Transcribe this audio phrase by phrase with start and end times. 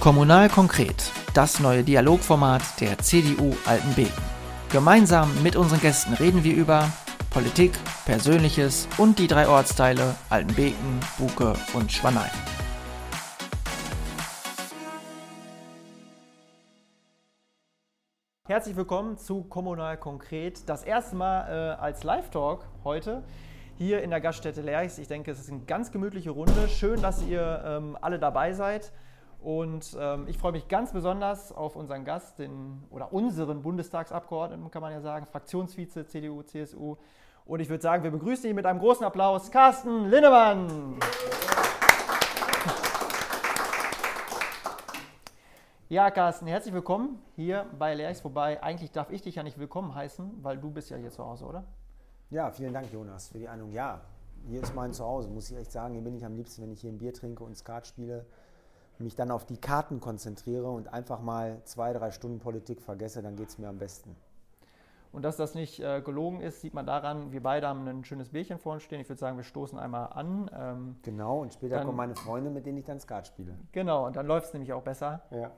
[0.00, 4.24] Kommunal konkret, das neue Dialogformat der CDU Altenbeken.
[4.72, 6.90] Gemeinsam mit unseren Gästen reden wir über
[7.28, 7.72] Politik,
[8.06, 12.30] Persönliches und die drei Ortsteile Altenbeken, Buke und Schwanein.
[18.48, 20.66] Herzlich willkommen zu Kommunal Konkret.
[20.66, 23.22] Das erste Mal äh, als Live-Talk heute
[23.76, 24.96] hier in der Gaststätte Lerchs.
[24.96, 26.70] Ich denke, es ist eine ganz gemütliche Runde.
[26.70, 28.92] Schön, dass ihr ähm, alle dabei seid.
[29.42, 34.82] Und ähm, ich freue mich ganz besonders auf unseren Gast, den, oder unseren Bundestagsabgeordneten, kann
[34.82, 36.96] man ja sagen, Fraktionsvize CDU, CSU.
[37.46, 40.98] Und ich würde sagen, wir begrüßen ihn mit einem großen Applaus, Carsten Linnemann.
[45.88, 48.22] Ja, Carsten, herzlich willkommen hier bei Lerchs.
[48.22, 51.24] Wobei, eigentlich darf ich dich ja nicht willkommen heißen, weil du bist ja hier zu
[51.24, 51.64] Hause, oder?
[52.28, 53.72] Ja, vielen Dank, Jonas, für die Einladung.
[53.72, 54.02] Ja,
[54.46, 55.94] hier ist mein Zuhause, muss ich echt sagen.
[55.94, 58.26] Hier bin ich am liebsten, wenn ich hier ein Bier trinke und Skat spiele
[59.00, 63.36] mich dann auf die Karten konzentriere und einfach mal zwei, drei Stunden Politik vergesse, dann
[63.36, 64.16] geht es mir am besten.
[65.12, 68.28] Und dass das nicht äh, gelogen ist, sieht man daran, wir beide haben ein schönes
[68.28, 69.00] Bierchen vor uns stehen.
[69.00, 70.48] Ich würde sagen, wir stoßen einmal an.
[70.56, 73.56] Ähm, genau, und später dann, kommen meine Freunde, mit denen ich dann Skat spiele.
[73.72, 75.22] Genau, und dann läuft es nämlich auch besser.
[75.30, 75.50] Ja.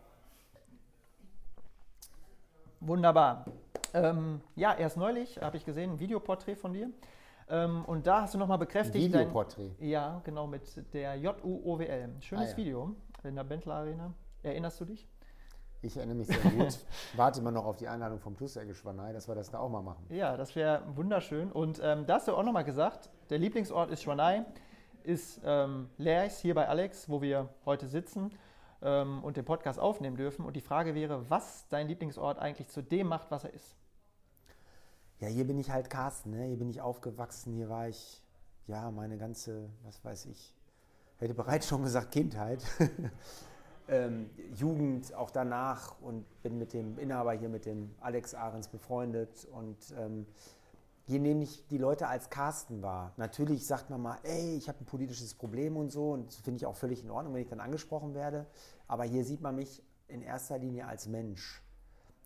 [2.81, 3.45] Wunderbar.
[3.93, 6.89] Ähm, ja, erst neulich habe ich gesehen, ein Videoporträt von dir.
[7.51, 9.05] Ähm, und da hast du nochmal bekräftigt.
[9.05, 9.73] Videoporträt.
[9.79, 10.63] Dein, ja, genau, mit
[10.95, 12.09] der JUOWL.
[12.21, 12.57] Schönes ah, ja.
[12.57, 14.13] Video in der Bentler Arena.
[14.43, 15.09] Erinnerst du dich?
[15.85, 16.79] Ich erinnere mich sehr gut.
[17.17, 19.83] Warte immer noch auf die Einladung vom Plus-Ecke Schwanei, dass wir das da auch mal
[19.83, 20.07] machen.
[20.11, 21.51] Ja, das wäre wunderschön.
[21.51, 24.45] Und ähm, da hast du auch nochmal gesagt, der Lieblingsort ist Schwanei,
[25.03, 28.31] ist ähm, Lerchs, hier bei Alex, wo wir heute sitzen
[28.81, 30.45] ähm, und den Podcast aufnehmen dürfen.
[30.45, 33.77] Und die Frage wäre, was dein Lieblingsort eigentlich zu dem macht, was er ist.
[35.19, 36.45] Ja, hier bin ich halt Carsten, ne?
[36.45, 38.23] hier bin ich aufgewachsen, hier war ich,
[38.67, 40.57] ja, meine ganze, was weiß ich,
[41.23, 42.65] hätte bereits schon gesagt Kindheit,
[43.89, 49.47] ähm, Jugend auch danach und bin mit dem Inhaber hier, mit dem Alex Ahrens befreundet
[49.53, 50.27] und ähm,
[51.07, 53.13] hier nehme ich die Leute als Carsten wahr.
[53.17, 56.57] Natürlich sagt man mal, ey, ich habe ein politisches Problem und so und das finde
[56.57, 58.47] ich auch völlig in Ordnung, wenn ich dann angesprochen werde,
[58.89, 61.63] aber hier sieht man mich in erster Linie als Mensch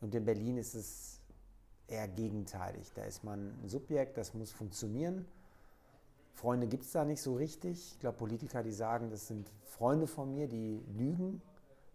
[0.01, 1.21] und in Berlin ist es
[1.87, 2.93] eher gegenteilig.
[2.95, 5.27] Da ist man ein Subjekt, das muss funktionieren
[6.37, 7.93] Freunde gibt es da nicht so richtig.
[7.95, 11.41] Ich glaube, Politiker, die sagen, das sind Freunde von mir, die lügen.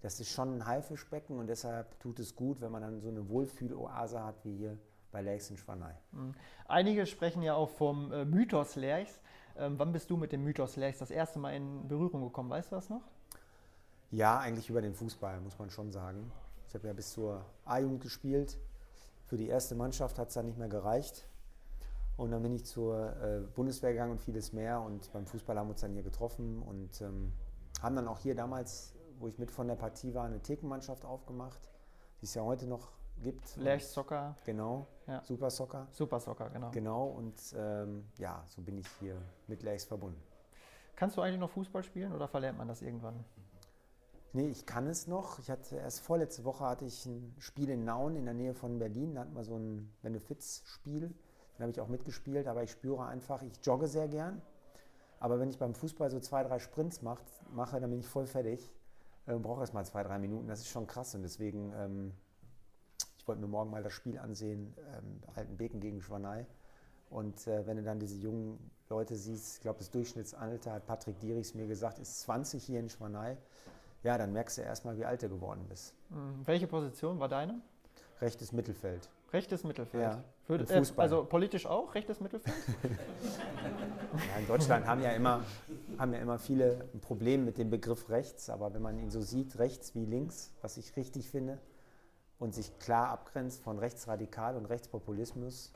[0.02, 3.30] Das ist schon ein Haifischbecken und deshalb tut es gut, wenn man dann so eine
[3.30, 4.80] Wohlfühloase hat wie hier
[5.12, 5.96] bei Lerchs in Schwanei.
[6.12, 6.34] Mhm.
[6.68, 9.22] Einige sprechen ja auch vom äh, Mythos Lerchs.
[9.58, 12.50] Ähm, wann bist du mit dem Mythos Lerchs das erste Mal in Berührung gekommen?
[12.50, 13.04] Weißt du das noch?
[14.10, 16.32] Ja, eigentlich über den Fußball, muss man schon sagen.
[16.68, 18.58] Ich habe ja bis zur A-Jugend gespielt.
[19.28, 21.28] Für die erste Mannschaft hat es dann nicht mehr gereicht.
[22.18, 24.82] Und dann bin ich zur äh, Bundeswehr gegangen und vieles mehr.
[24.82, 27.34] Und beim Fußball haben wir uns dann hier getroffen und ähm,
[27.82, 31.70] haben dann auch hier damals, wo ich mit von der Partie war, eine Thekenmannschaft aufgemacht,
[32.22, 32.92] die es ja heute noch
[33.22, 33.56] gibt.
[33.58, 34.36] Lerch Soccer.
[34.46, 35.24] Genau, ja.
[35.24, 35.88] Super Soccer.
[35.92, 36.72] Super Soccer, genau.
[36.72, 39.18] Genau, und ähm, ja, so bin ich hier
[39.48, 40.22] mit Lerchs verbunden.
[40.96, 43.24] Kannst du eigentlich noch Fußball spielen oder verlernt man das irgendwann?
[44.34, 45.40] Nee, ich kann es noch.
[45.40, 48.80] Ich hatte erst vorletzte Woche hatte ich ein Spiel in Nauen in der Nähe von
[48.80, 49.16] Berlin.
[49.16, 51.14] Da hatten wir so ein Benefizspiel.
[51.62, 54.42] Den habe ich auch mitgespielt, aber ich spüre einfach, ich jogge sehr gern.
[55.20, 57.24] Aber wenn ich beim Fußball so zwei, drei Sprints macht,
[57.54, 58.68] mache, dann bin ich voll fertig.
[59.28, 60.48] Äh, brauche erst mal zwei, drei Minuten.
[60.48, 61.14] Das ist schon krass.
[61.14, 62.14] Und deswegen, ähm,
[63.20, 66.48] ich wollte mir morgen mal das Spiel ansehen, ähm, Altenbeken gegen Schwanei.
[67.12, 71.20] Und äh, wenn du dann diese jungen Leute siehst, ich glaube, das Durchschnittsalter, hat Patrick
[71.20, 73.38] Dierichs mir gesagt, ist 20 hier in Schwanei.
[74.02, 75.94] Ja, dann merkst du erstmal, wie alt du geworden bist.
[76.10, 76.42] Mhm.
[76.46, 77.62] Welche Position war deine?
[78.20, 79.08] Rechtes Mittelfeld.
[79.32, 80.04] Rechtes Mittelfeld.
[80.04, 80.24] Ja.
[80.52, 82.56] Für, äh, also politisch auch rechtes Mittelfeld?
[82.84, 85.46] ja, in Deutschland haben ja, immer,
[85.98, 89.22] haben ja immer viele ein Problem mit dem Begriff rechts, aber wenn man ihn so
[89.22, 91.58] sieht, rechts wie links, was ich richtig finde,
[92.38, 95.72] und sich klar abgrenzt von Rechtsradikal und Rechtspopulismus,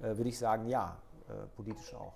[0.00, 2.14] äh, würde ich sagen, ja, äh, politisch auch.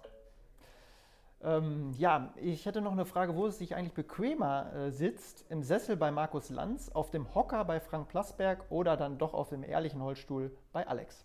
[1.43, 5.63] Ähm, ja, ich hätte noch eine Frage, wo es sich eigentlich bequemer äh, sitzt, im
[5.63, 9.65] Sessel bei Markus Lanz, auf dem Hocker bei Frank Plasberg oder dann doch auf dem
[9.65, 11.25] ehrlichen Holzstuhl bei Alex?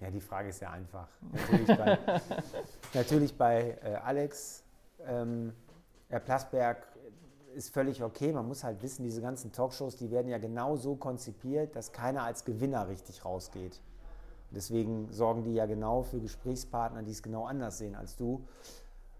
[0.00, 1.08] Ja, die Frage ist ja einfach.
[1.32, 1.98] Natürlich bei,
[2.94, 4.64] natürlich bei äh, Alex.
[5.06, 5.52] Ähm,
[6.08, 6.86] Herr Plasberg
[7.54, 8.32] ist völlig okay.
[8.32, 12.24] Man muss halt wissen, diese ganzen Talkshows, die werden ja genau so konzipiert, dass keiner
[12.24, 13.80] als Gewinner richtig rausgeht.
[14.50, 18.44] deswegen sorgen die ja genau für Gesprächspartner, die es genau anders sehen als du.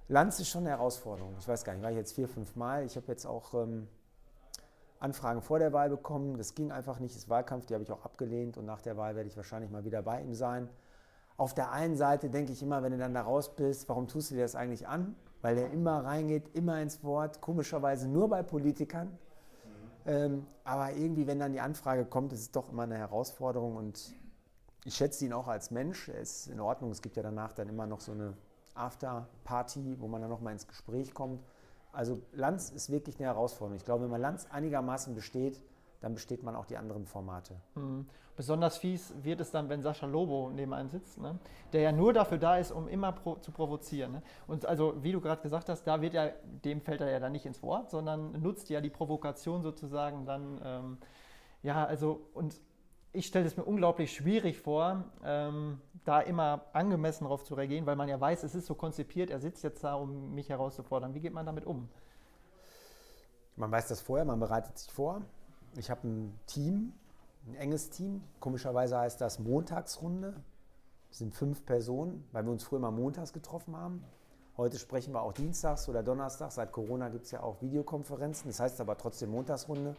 [0.08, 1.34] Lanz ist schon eine Herausforderung.
[1.38, 2.84] Ich weiß gar nicht, war ich jetzt vier, fünf Mal.
[2.84, 3.88] Ich habe jetzt auch ähm,
[5.04, 6.38] Anfragen vor der Wahl bekommen.
[6.38, 9.14] Das ging einfach nicht, das Wahlkampf, die habe ich auch abgelehnt und nach der Wahl
[9.14, 10.68] werde ich wahrscheinlich mal wieder bei ihm sein.
[11.36, 14.30] Auf der einen Seite denke ich immer, wenn du dann da raus bist, warum tust
[14.30, 15.14] du dir das eigentlich an?
[15.42, 19.18] Weil der immer reingeht, immer ins Wort, komischerweise nur bei Politikern.
[20.06, 24.14] Ähm, aber irgendwie, wenn dann die Anfrage kommt, ist es doch immer eine Herausforderung und
[24.84, 26.08] ich schätze ihn auch als Mensch.
[26.08, 26.90] Er ist in Ordnung.
[26.90, 28.34] Es gibt ja danach dann immer noch so eine
[28.74, 31.42] After-Party, wo man dann nochmal ins Gespräch kommt.
[31.94, 33.76] Also Lanz ist wirklich eine Herausforderung.
[33.76, 35.60] Ich glaube, wenn man Lanz einigermaßen besteht,
[36.00, 37.54] dann besteht man auch die anderen Formate.
[37.74, 38.06] Mhm.
[38.36, 41.38] Besonders fies wird es dann, wenn Sascha Lobo neben einem sitzt, ne?
[41.72, 44.12] der ja nur dafür da ist, um immer pro zu provozieren.
[44.12, 44.22] Ne?
[44.48, 46.30] Und also, wie du gerade gesagt hast, da wird ja,
[46.64, 50.60] dem fällt er ja dann nicht ins Wort, sondern nutzt ja die Provokation sozusagen dann,
[50.64, 50.98] ähm,
[51.62, 52.60] ja, also, und
[53.14, 57.96] ich stelle es mir unglaublich schwierig vor, ähm, da immer angemessen darauf zu reagieren, weil
[57.96, 61.14] man ja weiß, es ist so konzipiert, er sitzt jetzt da, um mich herauszufordern.
[61.14, 61.88] Wie geht man damit um?
[63.56, 65.22] Man weiß das vorher, man bereitet sich vor.
[65.76, 66.92] Ich habe ein Team,
[67.46, 68.22] ein enges Team.
[68.40, 70.34] Komischerweise heißt das Montagsrunde.
[71.10, 74.04] Es sind fünf Personen, weil wir uns früher mal montags getroffen haben.
[74.56, 76.56] Heute sprechen wir auch dienstags oder donnerstags.
[76.56, 78.50] Seit Corona gibt es ja auch Videokonferenzen.
[78.50, 79.94] Das heißt aber trotzdem Montagsrunde.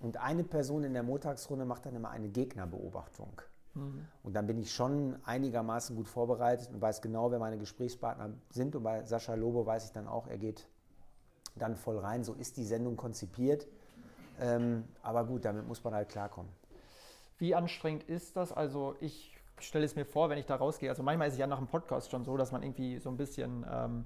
[0.00, 3.42] Und eine Person in der Montagsrunde macht dann immer eine Gegnerbeobachtung.
[3.74, 4.06] Mhm.
[4.22, 8.74] Und dann bin ich schon einigermaßen gut vorbereitet und weiß genau, wer meine Gesprächspartner sind.
[8.74, 10.66] Und bei Sascha Lobo weiß ich dann auch, er geht
[11.56, 12.24] dann voll rein.
[12.24, 13.66] So ist die Sendung konzipiert.
[14.40, 16.50] Ähm, aber gut, damit muss man halt klarkommen.
[17.38, 18.52] Wie anstrengend ist das?
[18.52, 20.88] Also ich stelle es mir vor, wenn ich da rausgehe.
[20.88, 23.16] Also manchmal ist es ja nach dem Podcast schon so, dass man irgendwie so ein
[23.16, 24.04] bisschen ähm,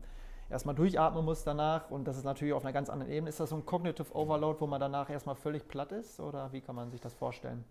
[0.51, 3.29] erstmal durchatmen muss danach und das ist natürlich auf einer ganz anderen Ebene.
[3.29, 6.61] Ist das so ein Cognitive Overload, wo man danach erstmal völlig platt ist oder wie
[6.61, 7.65] kann man sich das vorstellen?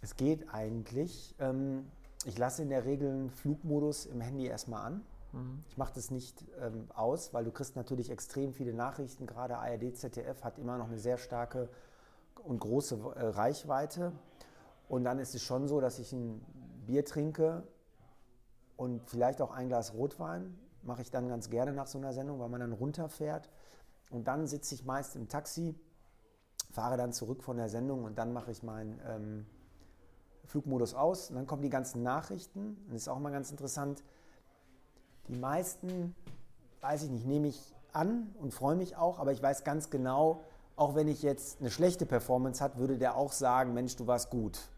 [0.00, 1.34] Es geht eigentlich.
[1.38, 1.86] Ähm,
[2.24, 5.02] ich lasse in der Regel einen Flugmodus im Handy erstmal an.
[5.32, 5.64] Mhm.
[5.68, 9.26] Ich mache das nicht ähm, aus, weil du kriegst natürlich extrem viele Nachrichten.
[9.26, 11.68] Gerade ARD, ZDF hat immer noch eine sehr starke
[12.42, 14.12] und große äh, Reichweite.
[14.88, 16.40] Und dann ist es schon so, dass ich ein
[16.86, 17.64] Bier trinke
[18.76, 22.38] und vielleicht auch ein Glas Rotwein mache ich dann ganz gerne nach so einer Sendung,
[22.38, 23.50] weil man dann runterfährt.
[24.10, 25.74] Und dann sitze ich meist im Taxi,
[26.70, 29.46] fahre dann zurück von der Sendung und dann mache ich meinen ähm,
[30.44, 31.30] Flugmodus aus.
[31.30, 32.76] Und dann kommen die ganzen Nachrichten.
[32.86, 34.02] Und das ist auch mal ganz interessant.
[35.28, 36.14] Die meisten,
[36.80, 40.44] weiß ich nicht, nehme ich an und freue mich auch, aber ich weiß ganz genau,
[40.76, 44.30] auch wenn ich jetzt eine schlechte Performance hat, würde der auch sagen, Mensch, du warst
[44.30, 44.68] gut.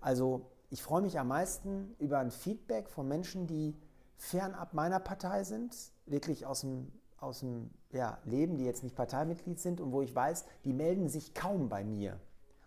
[0.00, 3.76] Also ich freue mich am meisten über ein Feedback von Menschen, die
[4.16, 5.74] fernab meiner Partei sind,
[6.06, 10.14] wirklich aus dem, aus dem ja, Leben, die jetzt nicht Parteimitglied sind und wo ich
[10.14, 12.12] weiß, die melden sich kaum bei mir.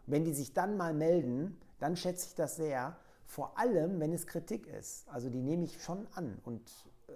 [0.05, 4.11] Und wenn die sich dann mal melden, dann schätze ich das sehr, vor allem wenn
[4.11, 5.07] es Kritik ist.
[5.09, 6.61] Also die nehme ich schon an und
[7.07, 7.13] äh,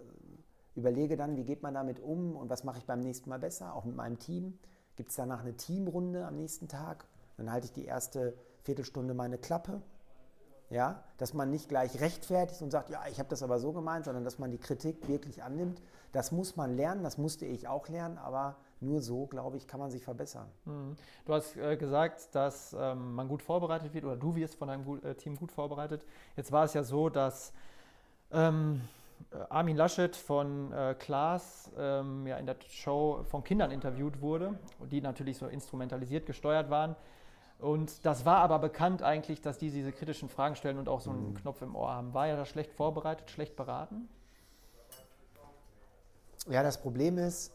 [0.76, 3.76] überlege dann, wie geht man damit um und was mache ich beim nächsten Mal besser,
[3.76, 4.58] auch mit meinem Team.
[4.96, 7.06] Gibt es danach eine Teamrunde am nächsten Tag?
[7.38, 9.82] Dann halte ich die erste Viertelstunde meine Klappe
[10.70, 14.06] ja, dass man nicht gleich rechtfertigt und sagt, ja, ich habe das aber so gemeint,
[14.06, 15.82] sondern dass man die Kritik wirklich annimmt.
[16.12, 19.80] Das muss man lernen, das musste ich auch lernen, aber nur so, glaube ich, kann
[19.80, 20.48] man sich verbessern.
[20.66, 20.96] Mhm.
[21.26, 25.00] Du hast äh, gesagt, dass ähm, man gut vorbereitet wird oder du wirst von deinem
[25.04, 26.06] äh, Team gut vorbereitet.
[26.36, 27.54] Jetzt war es ja so, dass
[28.32, 28.82] ähm,
[29.50, 34.58] Armin Laschet von äh, Klaas ähm, ja, in der Show von Kindern interviewt wurde,
[34.92, 36.96] die natürlich so instrumentalisiert gesteuert waren.
[37.64, 41.12] Und das war aber bekannt eigentlich, dass die diese kritischen Fragen stellen und auch so
[41.12, 41.36] einen mhm.
[41.36, 42.14] Knopf im Ohr haben.
[42.14, 44.10] War ja da schlecht vorbereitet, schlecht beraten?
[46.50, 47.54] Ja, das Problem ist,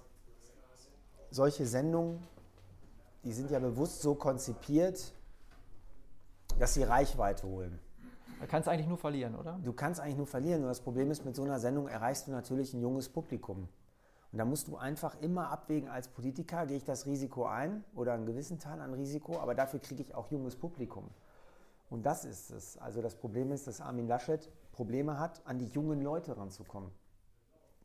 [1.30, 2.22] solche Sendungen,
[3.22, 5.12] die sind ja bewusst so konzipiert,
[6.58, 7.78] dass sie Reichweite holen.
[8.40, 9.60] Da kannst du eigentlich nur verlieren, oder?
[9.62, 10.62] Du kannst eigentlich nur verlieren.
[10.62, 13.68] Und das Problem ist, mit so einer Sendung erreichst du natürlich ein junges Publikum.
[14.32, 18.12] Und da musst du einfach immer abwägen als Politiker, gehe ich das Risiko ein oder
[18.12, 21.08] einen gewissen Teil an Risiko, aber dafür kriege ich auch junges Publikum.
[21.88, 22.76] Und das ist es.
[22.78, 26.90] Also das Problem ist, dass Armin Laschet Probleme hat, an die jungen Leute ranzukommen.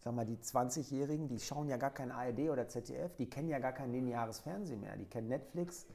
[0.04, 3.60] Sag mal, die 20-Jährigen, die schauen ja gar kein ARD oder ZDF, die kennen ja
[3.60, 4.98] gar kein lineares Fernsehen mehr.
[4.98, 5.88] Die kennen Netflix,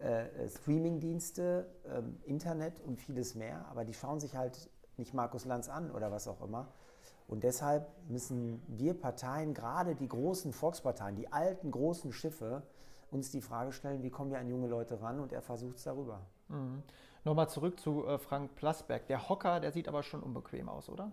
[0.00, 5.46] äh, äh, Streamingdienste, äh, Internet und vieles mehr, aber die schauen sich halt nicht Markus
[5.46, 6.68] Lanz an oder was auch immer.
[7.32, 12.62] Und deshalb müssen wir Parteien, gerade die großen Volksparteien, die alten großen Schiffe,
[13.10, 15.18] uns die Frage stellen, wie kommen wir an junge Leute ran?
[15.18, 16.20] Und er versucht es darüber.
[16.48, 16.82] Mhm.
[17.24, 19.06] Nochmal zurück zu äh, Frank Plasberg.
[19.06, 21.10] Der Hocker, der sieht aber schon unbequem aus, oder?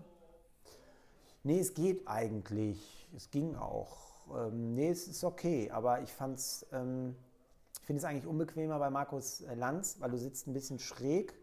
[1.44, 3.08] Nee, es geht eigentlich.
[3.16, 4.28] Es ging auch.
[4.36, 5.72] Ähm, nee, es ist okay.
[5.72, 7.16] Aber ich fand's, ähm,
[7.80, 11.34] ich finde es eigentlich unbequemer bei Markus äh, Lanz, weil du sitzt ein bisschen schräg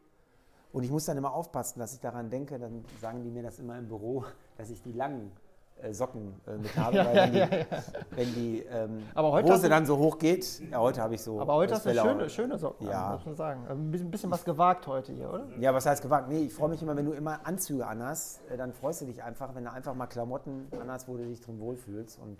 [0.76, 3.58] und ich muss dann immer aufpassen, dass ich daran denke, dann sagen die mir das
[3.58, 4.26] immer im Büro,
[4.58, 5.32] dass ich die langen
[5.80, 7.64] äh, Socken äh, mit habe, weil wenn die, ja, ja.
[8.10, 11.40] wenn die ähm, Hose dann so hoch geht, ja, heute habe ich so.
[11.40, 13.12] Aber heute hast du schöne, schöne Socken, ja.
[13.12, 13.66] muss man sagen.
[13.66, 15.46] Ein bisschen, bisschen, was gewagt heute hier, oder?
[15.58, 16.28] Ja, was heißt gewagt?
[16.28, 19.22] Nee, ich freue mich immer, wenn du immer Anzüge anhast, äh, dann freust du dich
[19.22, 22.18] einfach, wenn du einfach mal Klamotten anhast, wo du dich drin wohlfühlst.
[22.18, 22.38] Und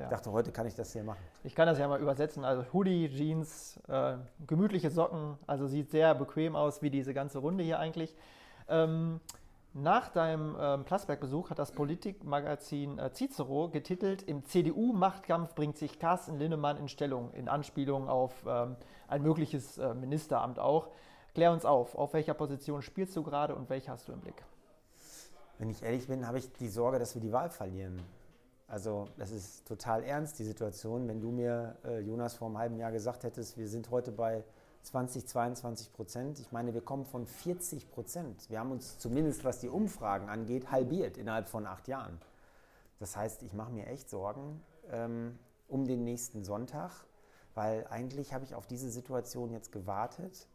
[0.00, 0.04] Ja.
[0.04, 1.20] Ich dachte, heute kann ich das hier machen.
[1.44, 2.42] Ich kann das ja mal übersetzen.
[2.42, 4.14] Also Hoodie, Jeans, äh,
[4.46, 5.36] gemütliche Socken.
[5.46, 8.16] Also sieht sehr bequem aus, wie diese ganze Runde hier eigentlich.
[8.66, 9.20] Ähm,
[9.74, 16.38] nach deinem ähm, Plasberg-Besuch hat das Politikmagazin äh, Cicero getitelt: Im CDU-Machtkampf bringt sich Carsten
[16.38, 18.76] Linnemann in Stellung, in Anspielung auf ähm,
[19.06, 20.88] ein mögliches äh, Ministeramt auch.
[21.34, 24.42] Klär uns auf, auf welcher Position spielst du gerade und welche hast du im Blick?
[25.58, 28.00] Wenn ich ehrlich bin, habe ich die Sorge, dass wir die Wahl verlieren.
[28.70, 31.08] Also das ist total ernst, die Situation.
[31.08, 34.44] Wenn du mir, äh, Jonas, vor einem halben Jahr gesagt hättest, wir sind heute bei
[34.84, 36.38] 20, 22 Prozent.
[36.38, 38.48] Ich meine, wir kommen von 40 Prozent.
[38.48, 42.20] Wir haben uns zumindest, was die Umfragen angeht, halbiert innerhalb von acht Jahren.
[43.00, 44.62] Das heißt, ich mache mir echt Sorgen
[44.92, 45.36] ähm,
[45.66, 46.92] um den nächsten Sonntag,
[47.54, 50.46] weil eigentlich habe ich auf diese Situation jetzt gewartet.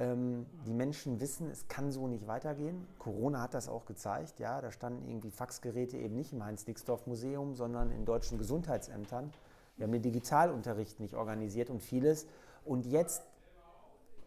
[0.00, 2.86] Ähm, die Menschen wissen, es kann so nicht weitergehen.
[2.98, 4.40] Corona hat das auch gezeigt.
[4.40, 9.30] Ja, da standen irgendwie Faxgeräte eben nicht im Heinz-Nixdorf-Museum, sondern in deutschen Gesundheitsämtern.
[9.76, 12.26] Wir haben den Digitalunterricht nicht organisiert und vieles.
[12.64, 13.22] Und jetzt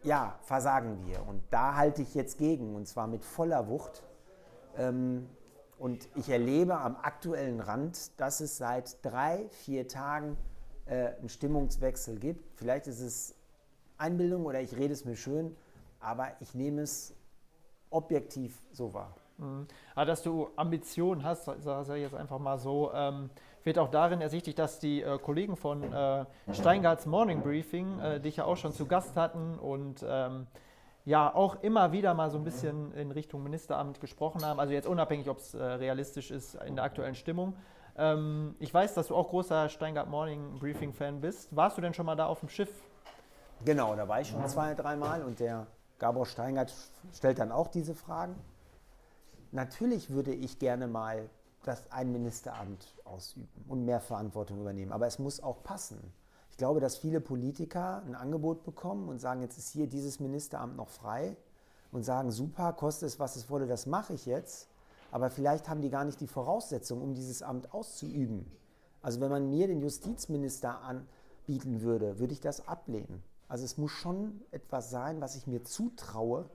[0.04, 1.26] ja, versagen wir.
[1.26, 4.04] Und da halte ich jetzt gegen, und zwar mit voller Wucht.
[4.76, 5.28] Ähm,
[5.78, 10.36] und ich erlebe am aktuellen Rand, dass es seit drei, vier Tagen
[10.86, 12.58] äh, einen Stimmungswechsel gibt.
[12.58, 13.34] Vielleicht ist es
[13.98, 15.56] Einbildung oder ich rede es mir schön,
[16.04, 17.14] aber ich nehme es
[17.90, 19.14] objektiv so wahr.
[19.38, 19.66] Mhm.
[19.94, 23.30] Aber dass du Ambitionen hast, sage ich jetzt einfach mal so, ähm,
[23.62, 28.36] wird auch darin ersichtlich, dass die äh, Kollegen von äh, Steingarts Morning Briefing äh, dich
[28.36, 30.46] ja auch schon zu Gast hatten und ähm,
[31.06, 34.60] ja auch immer wieder mal so ein bisschen in Richtung Ministeramt gesprochen haben.
[34.60, 37.56] Also jetzt unabhängig, ob es äh, realistisch ist in der aktuellen Stimmung.
[37.96, 41.54] Ähm, ich weiß, dass du auch großer Steingart Morning Briefing Fan bist.
[41.54, 42.70] Warst du denn schon mal da auf dem Schiff?
[43.64, 45.66] Genau, da war ich schon zwei, dreimal und der
[45.98, 46.72] Gabor Steingart
[47.12, 48.34] stellt dann auch diese Fragen.
[49.52, 51.28] Natürlich würde ich gerne mal
[51.64, 54.92] das ein Ministeramt ausüben und mehr Verantwortung übernehmen.
[54.92, 56.12] Aber es muss auch passen.
[56.50, 60.76] Ich glaube, dass viele Politiker ein Angebot bekommen und sagen, jetzt ist hier dieses Ministeramt
[60.76, 61.36] noch frei
[61.90, 64.68] und sagen, super, kostet es, was es wolle, das mache ich jetzt.
[65.10, 68.50] Aber vielleicht haben die gar nicht die Voraussetzungen, um dieses Amt auszuüben.
[69.00, 73.22] Also wenn man mir den Justizminister anbieten würde, würde ich das ablehnen.
[73.48, 76.48] Also es muss schon etwas sein, was ich mir zutraue,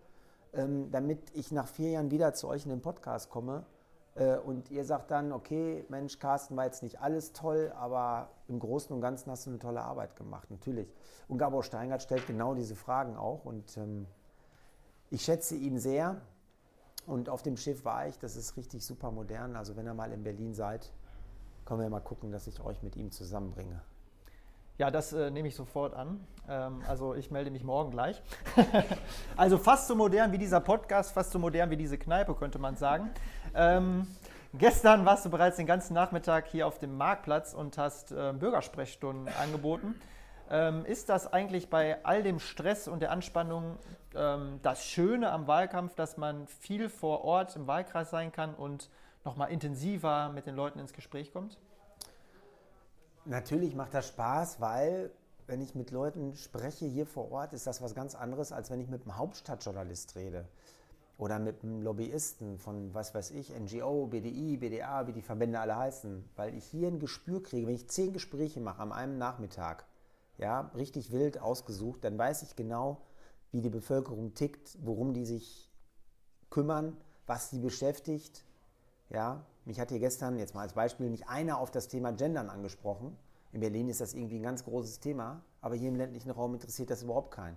[0.54, 3.66] ähm, damit ich nach vier Jahren wieder zu euch in den Podcast komme
[4.16, 8.60] äh, und ihr sagt dann, okay, Mensch, Carsten war jetzt nicht alles toll, aber im
[8.60, 10.94] Großen und Ganzen hast du eine tolle Arbeit gemacht, natürlich.
[11.28, 14.08] Und Gabor Steingart stellt genau diese Fragen auch und ähm,
[15.10, 16.22] ich schätze ihn sehr.
[17.06, 19.56] Und auf dem Schiff war ich, das ist richtig super modern.
[19.56, 20.92] Also wenn ihr mal in Berlin seid,
[21.66, 23.82] können wir mal gucken, dass ich euch mit ihm zusammenbringe.
[24.80, 26.26] Ja, das äh, nehme ich sofort an.
[26.48, 28.24] Ähm, also ich melde mich morgen gleich.
[29.36, 32.78] also fast so modern wie dieser Podcast, fast so modern wie diese Kneipe, könnte man
[32.78, 33.10] sagen.
[33.54, 34.08] Ähm,
[34.54, 39.28] gestern warst du bereits den ganzen Nachmittag hier auf dem Marktplatz und hast äh, Bürgersprechstunden
[39.44, 40.00] angeboten.
[40.50, 43.78] Ähm, ist das eigentlich bei all dem Stress und der Anspannung
[44.16, 48.90] ähm, das Schöne am Wahlkampf, dass man viel vor Ort im Wahlkreis sein kann und
[49.26, 51.58] nochmal intensiver mit den Leuten ins Gespräch kommt?
[53.26, 55.12] Natürlich macht das Spaß, weil
[55.48, 58.80] wenn ich mit Leuten spreche hier vor Ort, ist das was ganz anderes, als wenn
[58.80, 60.48] ich mit einem Hauptstadtjournalist rede.
[61.18, 65.76] Oder mit einem Lobbyisten von, was weiß ich, NGO, BDI, BDA, wie die Verbände alle
[65.76, 69.86] heißen, weil ich hier ein Gespür kriege, wenn ich zehn Gespräche mache an einem Nachmittag,
[70.38, 73.02] ja, richtig wild ausgesucht, dann weiß ich genau,
[73.52, 75.70] wie die Bevölkerung tickt, worum die sich
[76.50, 76.96] kümmern,
[77.28, 78.46] was sie beschäftigt,
[79.10, 82.50] ja, mich hat hier gestern, jetzt mal als Beispiel, nicht einer auf das Thema Gendern
[82.50, 83.16] angesprochen.
[83.52, 86.90] In Berlin ist das irgendwie ein ganz großes Thema, aber hier im ländlichen Raum interessiert
[86.90, 87.56] das überhaupt keinen.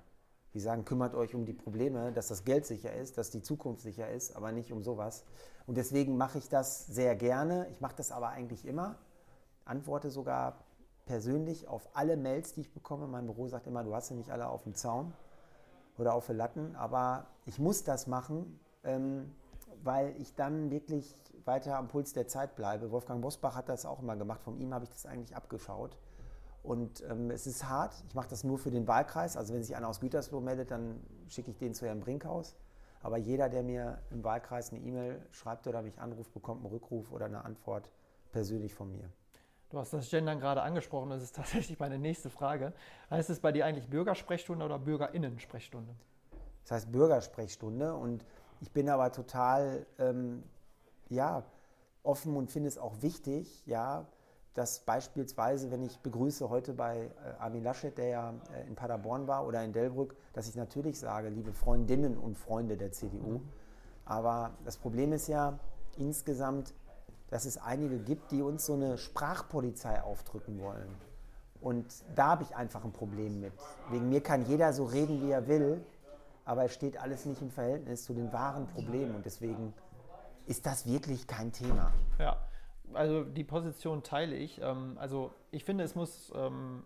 [0.52, 3.80] Die sagen, kümmert euch um die Probleme, dass das Geld sicher ist, dass die Zukunft
[3.80, 5.24] sicher ist, aber nicht um sowas.
[5.66, 7.66] Und deswegen mache ich das sehr gerne.
[7.70, 8.96] Ich mache das aber eigentlich immer.
[9.64, 10.66] Antworte sogar
[11.06, 13.06] persönlich auf alle Mails, die ich bekomme.
[13.06, 15.14] Mein Büro sagt immer, du hast sie nicht alle auf dem Zaun
[15.96, 19.34] oder auf den Latten, aber ich muss das machen, ähm,
[19.82, 21.14] weil ich dann wirklich
[21.46, 22.90] weiter am Puls der Zeit bleibe.
[22.90, 24.42] Wolfgang Bosbach hat das auch immer gemacht.
[24.42, 25.96] Von ihm habe ich das eigentlich abgeschaut.
[26.62, 27.94] Und ähm, es ist hart.
[28.08, 29.36] Ich mache das nur für den Wahlkreis.
[29.36, 32.54] Also wenn sich einer aus Gütersloh meldet, dann schicke ich den zu Herrn Brinkhaus.
[33.02, 37.10] Aber jeder, der mir im Wahlkreis eine E-Mail schreibt oder mich anruft, bekommt einen Rückruf
[37.10, 37.90] oder eine Antwort
[38.30, 39.10] persönlich von mir.
[39.70, 41.10] Du hast das Gendern gerade angesprochen.
[41.10, 42.72] Das ist tatsächlich meine nächste Frage.
[43.10, 45.94] Heißt es bei dir eigentlich Bürgersprechstunde oder Bürgerinnensprechstunde?
[46.62, 48.24] Das heißt Bürgersprechstunde und
[48.60, 50.44] ich bin aber total ähm,
[51.12, 51.44] ja,
[52.02, 54.06] offen und finde es auch wichtig, ja,
[54.54, 59.26] dass beispielsweise, wenn ich begrüße heute bei äh, Armin Laschet, der ja äh, in Paderborn
[59.26, 63.40] war oder in Delbrück, dass ich natürlich sage, liebe Freundinnen und Freunde der CDU.
[64.04, 65.58] Aber das Problem ist ja
[65.96, 66.74] insgesamt,
[67.30, 70.94] dass es einige gibt, die uns so eine Sprachpolizei aufdrücken wollen.
[71.62, 73.52] Und da habe ich einfach ein Problem mit.
[73.90, 75.82] Wegen mir kann jeder so reden, wie er will,
[76.44, 79.14] aber es steht alles nicht im Verhältnis zu den wahren Problemen.
[79.14, 79.72] Und deswegen
[80.46, 81.92] ist das wirklich kein Thema.
[82.18, 82.36] Ja,
[82.94, 84.60] also die Position teile ich.
[84.60, 86.82] Ähm, also ich finde, es muss, ähm,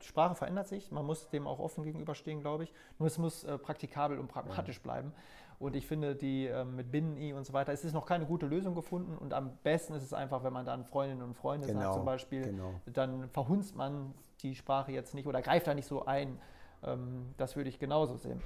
[0.00, 2.72] Sprache verändert sich, man muss dem auch offen gegenüberstehen, glaube ich.
[2.98, 5.12] Nur es muss äh, praktikabel und pragmatisch bleiben.
[5.58, 8.46] Und ich finde, die ähm, mit Binnen-I und so weiter, es ist noch keine gute
[8.46, 9.18] Lösung gefunden.
[9.18, 12.04] Und am besten ist es einfach, wenn man dann Freundinnen und Freunde Genau, sagt zum
[12.04, 12.74] Beispiel, genau.
[12.86, 16.38] dann verhunzt man die Sprache jetzt nicht oder greift da nicht so ein.
[17.38, 18.40] Das würde ich genauso sehen.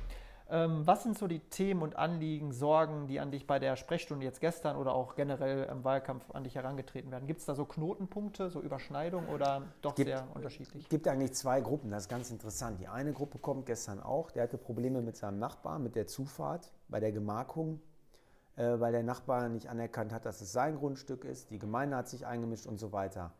[0.52, 4.26] Ähm, was sind so die Themen und Anliegen, Sorgen, die an dich bei der Sprechstunde
[4.26, 7.26] jetzt gestern oder auch generell im Wahlkampf an dich herangetreten werden?
[7.26, 10.82] Gibt es da so Knotenpunkte, so Überschneidungen oder doch Gibt- sehr unterschiedlich?
[10.84, 12.78] Es gibt eigentlich zwei Gruppen, das ist ganz interessant.
[12.80, 16.70] Die eine Gruppe kommt gestern auch, der hatte Probleme mit seinem Nachbarn, mit der Zufahrt
[16.88, 17.80] bei der Gemarkung,
[18.56, 21.50] äh, weil der Nachbar nicht anerkannt hat, dass es sein Grundstück ist.
[21.50, 23.32] Die Gemeinde hat sich eingemischt und so weiter.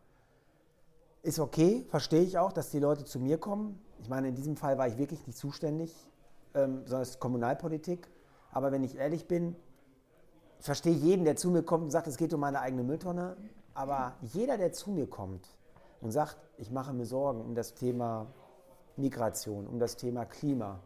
[1.21, 3.79] Ist okay, verstehe ich auch, dass die Leute zu mir kommen.
[3.99, 5.95] Ich meine, in diesem Fall war ich wirklich nicht zuständig,
[6.55, 8.09] ähm, sondern es ist Kommunalpolitik.
[8.51, 9.55] Aber wenn ich ehrlich bin,
[10.59, 13.35] verstehe jeden, der zu mir kommt und sagt, es geht um meine eigene Mülltonne.
[13.73, 15.47] Aber jeder, der zu mir kommt
[16.01, 18.27] und sagt, ich mache mir Sorgen um das Thema
[18.95, 20.79] Migration, um das Thema Klima,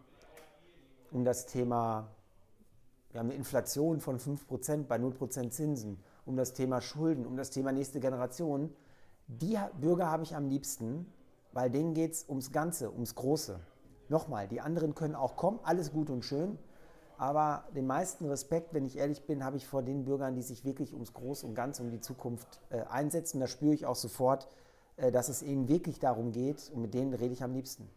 [1.12, 2.08] um das Thema
[3.12, 7.50] wir haben eine Inflation von 5% bei 0% Zinsen, um das Thema Schulden, um das
[7.50, 8.74] Thema nächste Generation.
[9.28, 11.12] Die Bürger habe ich am liebsten,
[11.52, 13.60] weil denen geht es ums Ganze, ums Große.
[14.10, 16.58] Nochmal, die anderen können auch kommen, alles gut und schön,
[17.18, 20.64] aber den meisten Respekt, wenn ich ehrlich bin, habe ich vor den Bürgern, die sich
[20.64, 23.40] wirklich ums Groß und Ganz, um die Zukunft äh, einsetzen.
[23.40, 24.48] Da spüre ich auch sofort,
[24.98, 27.90] äh, dass es ihnen wirklich darum geht und mit denen rede ich am liebsten.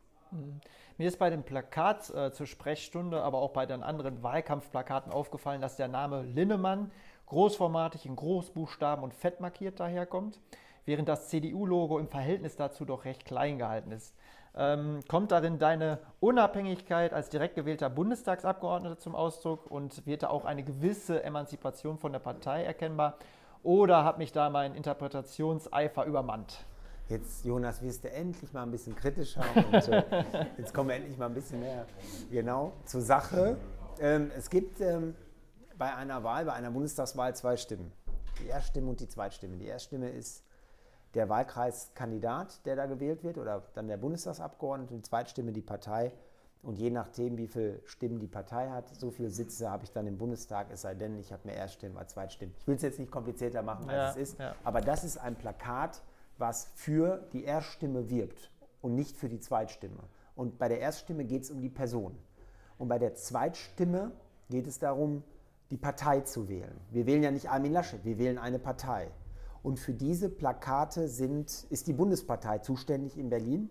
[0.96, 5.60] Mir ist bei dem Plakat äh, zur Sprechstunde, aber auch bei den anderen Wahlkampfplakaten aufgefallen,
[5.60, 6.90] dass der Name Linnemann
[7.26, 10.40] großformatig in Großbuchstaben und fett markiert daherkommt,
[10.84, 14.14] während das CDU-Logo im Verhältnis dazu doch recht klein gehalten ist.
[14.56, 20.44] Ähm, kommt darin deine Unabhängigkeit als direkt gewählter Bundestagsabgeordneter zum Ausdruck und wird da auch
[20.44, 23.16] eine gewisse Emanzipation von der Partei erkennbar?
[23.62, 26.64] Oder hat mich da mein Interpretationseifer übermannt?
[27.08, 30.04] Jetzt, Jonas, wirst du endlich mal ein bisschen kritischer und äh,
[30.58, 31.86] jetzt kommen wir endlich mal ein bisschen mehr
[32.30, 33.56] genau zur Sache.
[33.98, 35.14] Ähm, es gibt ähm,
[35.76, 37.92] bei einer Wahl, bei einer Bundestagswahl zwei Stimmen.
[38.40, 39.56] Die Erststimme und die Zweitstimme.
[39.56, 40.44] Die Erststimme ist
[41.14, 46.12] der Wahlkreiskandidat, der da gewählt wird, oder dann der Bundestagsabgeordnete, und die Zweitstimme die Partei.
[46.62, 50.06] Und je nachdem, wie viele Stimmen die Partei hat, so viele Sitze habe ich dann
[50.06, 52.54] im Bundestag, es sei denn, ich habe mehr Erststimmen als Zweitstimmen.
[52.58, 54.54] Ich will es jetzt nicht komplizierter machen, als Ja, es ist, ja.
[54.62, 56.02] aber das ist ein Plakat,
[56.36, 58.50] was für die Erststimme wirbt
[58.82, 60.02] und nicht für die Zweitstimme.
[60.36, 62.16] Und bei der Erststimme geht es um die Person.
[62.78, 64.12] Und bei der Zweitstimme
[64.50, 65.22] geht es darum,
[65.70, 66.78] die Partei zu wählen.
[66.90, 69.10] Wir wählen ja nicht Armin Laschet, wir wählen eine Partei.
[69.62, 73.68] Und für diese Plakate sind, ist die Bundespartei zuständig in Berlin.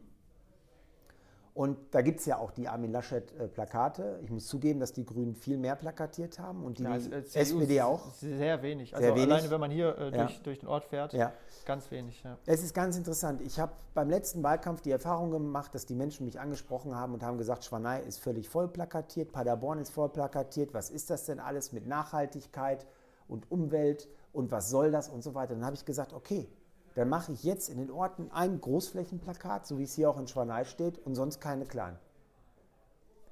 [1.56, 4.20] Und da gibt es ja auch die Armin Laschet-Plakate.
[4.24, 7.82] Ich muss zugeben, dass die Grünen viel mehr plakatiert haben und die Ja, also, SPD
[7.82, 8.14] auch.
[8.14, 8.96] Sehr wenig.
[8.96, 9.30] Also Sehr wenig.
[9.34, 10.24] alleine, wenn man hier äh, Ja.
[10.24, 11.34] durch, durch den Ort fährt, Ja.
[11.66, 12.24] ganz wenig.
[12.46, 13.42] Es ist ganz interessant.
[13.42, 17.24] Ich habe beim letzten Wahlkampf die Erfahrung gemacht, dass die Menschen mich angesprochen haben und
[17.24, 20.74] haben gesagt, Schwanei ist völlig voll plakatiert, Paderborn ist voll plakatiert.
[20.74, 22.86] Was ist das denn alles mit Nachhaltigkeit
[23.30, 25.54] und Umwelt und was soll das und so weiter.
[25.54, 26.50] Dann habe ich gesagt, okay,
[26.96, 30.28] dann mache ich jetzt in den Orten ein Großflächenplakat, so wie es hier auch in
[30.28, 31.98] Schwanei steht und sonst keine kleinen.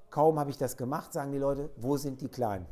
[0.10, 2.66] Kaum habe ich das gemacht, sagen die Leute, wo sind die kleinen?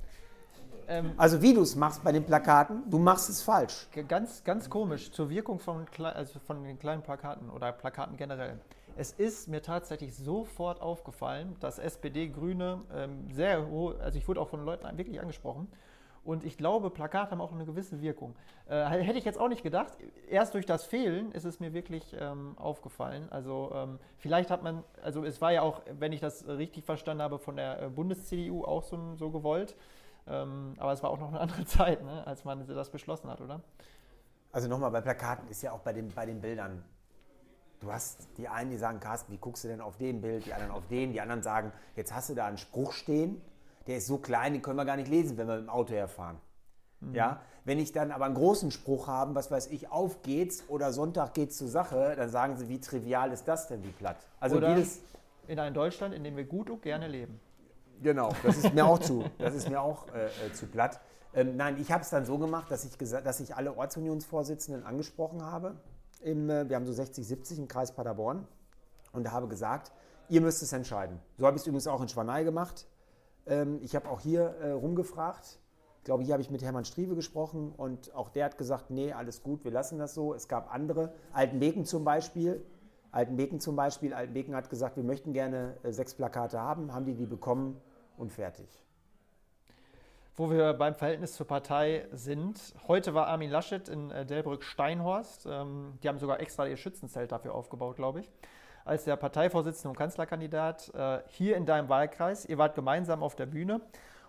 [0.87, 3.89] Ähm, Also wie du es machst bei den Plakaten, du machst es falsch.
[4.07, 8.59] Ganz, ganz komisch zur Wirkung von, also von den kleinen Plakaten oder Plakaten generell.
[8.97, 14.39] Es ist mir tatsächlich sofort aufgefallen, dass SPD, Grüne ähm, sehr hohe, also ich wurde
[14.39, 15.67] auch von Leuten wirklich angesprochen.
[16.25, 18.35] Und ich glaube, Plakate haben auch eine gewisse Wirkung.
[18.67, 19.93] Äh, hätte ich jetzt auch nicht gedacht.
[20.27, 23.27] Erst durch das Fehlen ist es mir wirklich ähm, aufgefallen.
[23.29, 27.21] Also ähm, vielleicht hat man, also es war ja auch, wenn ich das richtig verstanden
[27.21, 29.75] habe, von der äh, Bundes-CDU auch so, so gewollt.
[30.27, 33.39] Ähm, aber es war auch noch eine andere Zeit, ne, als man das beschlossen hat,
[33.39, 33.61] oder?
[34.51, 36.83] Also nochmal, bei Plakaten ist ja auch bei den, bei den Bildern.
[37.81, 40.45] Du hast die einen, die sagen, Carsten, wie guckst du denn auf den Bild?
[40.47, 41.11] Die anderen auf den.
[41.11, 43.41] Die anderen sagen, jetzt hast du da einen Spruch stehen,
[43.87, 45.93] der ist so klein, den können wir gar nicht lesen, wenn wir mit dem Auto
[45.93, 46.37] herfahren.
[47.13, 47.41] Ja?
[47.65, 51.33] Wenn ich dann aber einen großen Spruch habe, was weiß ich, auf geht's oder Sonntag
[51.33, 54.17] geht's zur Sache, dann sagen sie, wie trivial ist das denn, wie platt?
[54.39, 55.01] Also Oder jedes,
[55.47, 57.39] in einem Deutschland, in dem wir gut und gerne leben.
[58.01, 60.99] Genau, das ist mir auch zu, das ist mir auch äh, äh, zu platt.
[61.33, 65.43] Ähm, nein, ich habe es dann so gemacht, dass ich, dass ich alle Ortsunionsvorsitzenden angesprochen
[65.43, 65.75] habe.
[66.21, 68.47] Im, äh, wir haben so 60, 70 im Kreis Paderborn
[69.11, 69.91] und habe gesagt,
[70.29, 71.19] ihr müsst es entscheiden.
[71.37, 72.85] So habe ich es übrigens auch in Schwanei gemacht.
[73.47, 75.59] Ähm, ich habe auch hier äh, rumgefragt.
[76.03, 79.43] glaube, hier habe ich mit Hermann Strieve gesprochen und auch der hat gesagt, nee, alles
[79.43, 80.33] gut, wir lassen das so.
[80.33, 82.65] Es gab andere, Altenbeken zum Beispiel.
[83.11, 87.15] Altenbeken zum Beispiel, Altenbeken hat gesagt, wir möchten gerne äh, sechs Plakate haben, haben die
[87.15, 87.79] die bekommen
[88.17, 88.67] und fertig.
[90.35, 92.75] Wo wir beim Verhältnis zur Partei sind.
[92.89, 95.47] Heute war Armin Laschet in äh, Delbrück-Steinhorst.
[95.49, 98.31] Ähm, die haben sogar extra ihr Schützenzelt dafür aufgebaut, glaube ich.
[98.85, 102.45] Als der Parteivorsitzende und Kanzlerkandidat äh, hier in deinem Wahlkreis.
[102.45, 103.81] Ihr wart gemeinsam auf der Bühne.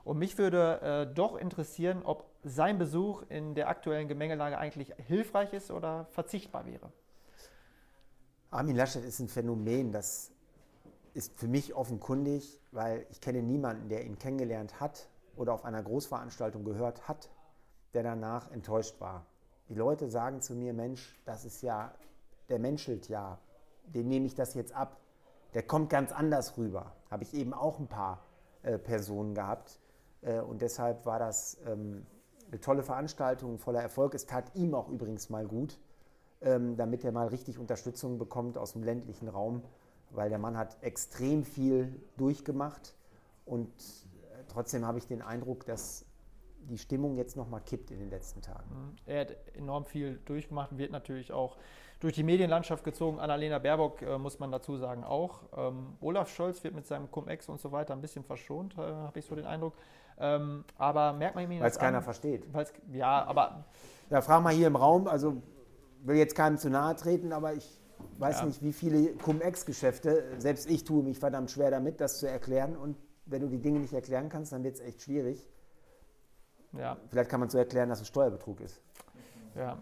[0.02, 5.52] Und mich würde äh, doch interessieren, ob sein Besuch in der aktuellen Gemengelage eigentlich hilfreich
[5.52, 6.90] ist oder verzichtbar wäre.
[8.50, 10.32] Armin Laschet ist ein Phänomen, das
[11.12, 15.82] ist für mich offenkundig, weil ich kenne niemanden, der ihn kennengelernt hat oder auf einer
[15.82, 17.28] Großveranstaltung gehört hat,
[17.92, 19.26] der danach enttäuscht war.
[19.68, 21.92] Die Leute sagen zu mir, Mensch, das ist ja,
[22.48, 23.38] der menschelt ja,
[23.86, 25.00] dem nehme ich das jetzt ab.
[25.54, 26.92] Der kommt ganz anders rüber.
[27.10, 28.24] Habe ich eben auch ein paar
[28.62, 29.80] äh, Personen gehabt,
[30.26, 32.04] äh, und deshalb war das ähm,
[32.50, 34.14] eine tolle Veranstaltung, voller Erfolg.
[34.14, 35.78] Es tat ihm auch übrigens mal gut,
[36.42, 39.62] ähm, damit er mal richtig Unterstützung bekommt aus dem ländlichen Raum,
[40.10, 42.94] weil der Mann hat extrem viel durchgemacht
[43.44, 46.04] und äh, trotzdem habe ich den Eindruck, dass
[46.68, 48.68] die Stimmung jetzt nochmal kippt in den letzten Tagen.
[48.68, 48.96] Mhm.
[49.06, 51.56] Er hat enorm viel durchgemacht, wird natürlich auch
[52.06, 53.18] durch die Medienlandschaft gezogen.
[53.18, 55.40] Annalena Baerbock äh, muss man dazu sagen auch.
[55.56, 59.18] Ähm, Olaf Scholz wird mit seinem Cum-Ex und so weiter ein bisschen verschont, äh, habe
[59.18, 59.74] ich so den Eindruck.
[60.16, 62.44] Ähm, aber merkt man ihm Weil es keiner versteht.
[62.92, 63.64] Ja, aber.
[64.08, 65.42] Ja, frag mal hier im Raum, also
[66.04, 67.68] will jetzt keinem zu nahe treten, aber ich
[68.18, 68.46] weiß ja.
[68.46, 72.76] nicht, wie viele Cum-Ex-Geschäfte, selbst ich tue mich verdammt schwer damit, das zu erklären.
[72.76, 75.44] Und wenn du die Dinge nicht erklären kannst, dann wird es echt schwierig.
[76.72, 76.98] Ja.
[77.10, 78.80] Vielleicht kann man so erklären, dass es Steuerbetrug ist.
[79.56, 79.76] Ja.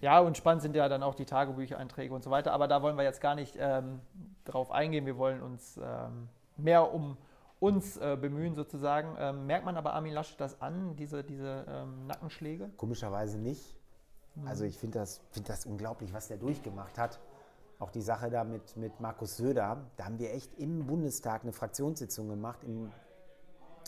[0.00, 2.52] Ja, und spannend sind ja dann auch die Tagebücheinträge und so weiter.
[2.52, 4.00] Aber da wollen wir jetzt gar nicht ähm,
[4.44, 5.06] drauf eingehen.
[5.06, 7.16] Wir wollen uns ähm, mehr um
[7.60, 9.16] uns äh, bemühen sozusagen.
[9.18, 12.70] Ähm, merkt man aber Armin Laschet das an, diese, diese ähm, Nackenschläge?
[12.76, 13.76] Komischerweise nicht.
[14.36, 14.46] Mhm.
[14.46, 17.18] Also ich finde das, find das unglaublich, was der durchgemacht hat.
[17.78, 21.52] Auch die Sache da mit, mit Markus Söder, da haben wir echt im Bundestag eine
[21.52, 22.90] Fraktionssitzung gemacht, im,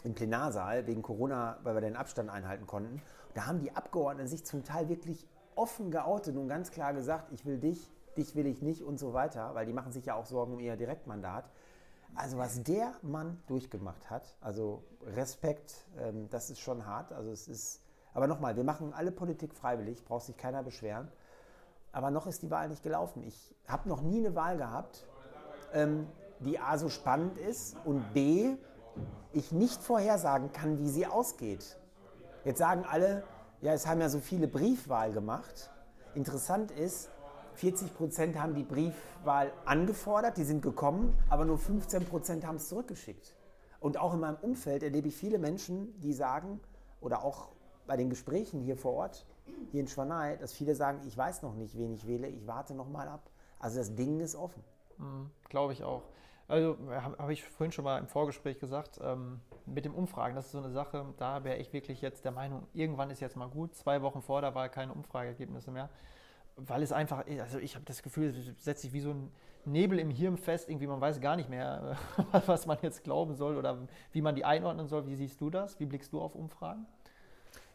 [0.05, 3.03] im Plenarsaal, wegen Corona, weil wir den Abstand einhalten konnten.
[3.35, 5.27] Da haben die Abgeordneten sich zum Teil wirklich
[5.61, 9.13] offen geoutet und ganz klar gesagt, ich will dich, dich will ich nicht und so
[9.13, 11.51] weiter, weil die machen sich ja auch Sorgen um ihr Direktmandat.
[12.15, 14.83] Also was der Mann durchgemacht hat, also
[15.15, 17.13] Respekt, ähm, das ist schon hart.
[17.13, 17.83] Also es ist,
[18.15, 21.09] aber nochmal, wir machen alle Politik freiwillig, braucht sich keiner beschweren.
[21.93, 23.23] Aber noch ist die Wahl nicht gelaufen.
[23.23, 25.07] Ich habe noch nie eine Wahl gehabt,
[25.75, 26.07] ähm,
[26.41, 28.57] die A so spannend ist und B,
[29.33, 31.77] ich nicht vorhersagen kann, wie sie ausgeht.
[32.45, 33.23] Jetzt sagen alle,
[33.63, 35.71] ja, es haben ja so viele Briefwahl gemacht.
[36.15, 37.11] Interessant ist,
[37.55, 42.69] 40 Prozent haben die Briefwahl angefordert, die sind gekommen, aber nur 15 Prozent haben es
[42.69, 43.35] zurückgeschickt.
[43.79, 46.61] Und auch in meinem Umfeld erlebe ich viele Menschen, die sagen,
[47.01, 47.51] oder auch
[47.87, 49.27] bei den Gesprächen hier vor Ort,
[49.73, 52.75] hier in Schwanei, dass viele sagen, ich weiß noch nicht, wen ich wähle, ich warte
[52.75, 53.31] noch mal ab.
[53.59, 54.63] Also das Ding ist offen.
[54.99, 56.03] Mhm, Glaube ich auch.
[56.51, 60.47] Also habe hab ich vorhin schon mal im Vorgespräch gesagt, ähm, mit dem Umfragen, das
[60.47, 63.49] ist so eine Sache, da wäre ich wirklich jetzt der Meinung, irgendwann ist jetzt mal
[63.49, 63.75] gut.
[63.75, 65.89] Zwei Wochen vor der Wahl keine Umfrageergebnisse mehr
[66.57, 69.33] weil es einfach, also ich habe das Gefühl, es setzt sich wie so ein
[69.65, 71.97] Nebel im Hirn fest, irgendwie man weiß gar nicht mehr,
[72.47, 73.79] was man jetzt glauben soll oder
[74.13, 75.07] wie man die einordnen soll.
[75.07, 75.79] Wie siehst du das?
[75.81, 76.87] Wie blickst du auf Umfragen?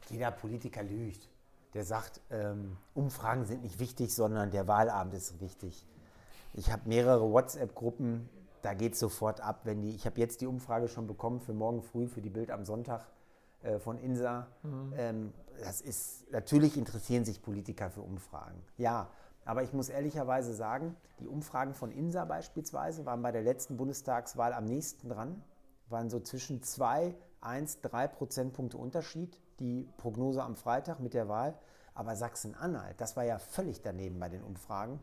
[0.10, 1.30] Jeder Politiker lügt.
[1.74, 5.86] Der sagt, ähm, Umfragen sind nicht wichtig, sondern der Wahlabend ist wichtig.
[6.54, 8.30] Ich habe mehrere WhatsApp-Gruppen,
[8.66, 11.54] da geht es sofort ab, wenn die, ich habe jetzt die Umfrage schon bekommen für
[11.54, 13.06] morgen früh, für die Bild am Sonntag
[13.62, 14.48] äh, von INSA.
[14.64, 14.94] Mhm.
[14.98, 18.60] Ähm, das ist, natürlich interessieren sich Politiker für Umfragen.
[18.78, 19.08] Ja,
[19.46, 24.52] aber ich muss ehrlicherweise sagen, die Umfragen von INSA beispielsweise waren bei der letzten Bundestagswahl
[24.52, 25.44] am nächsten dran,
[25.90, 31.54] waren so zwischen 2, 1, 3 Prozentpunkte Unterschied, die Prognose am Freitag mit der Wahl.
[31.94, 35.00] Aber Sachsen-Anhalt, das war ja völlig daneben bei den Umfragen,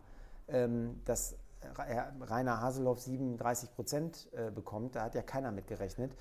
[0.49, 1.37] ähm, dass
[1.77, 6.13] Rainer Haseloff 37 Prozent äh, bekommt, da hat ja keiner mit gerechnet.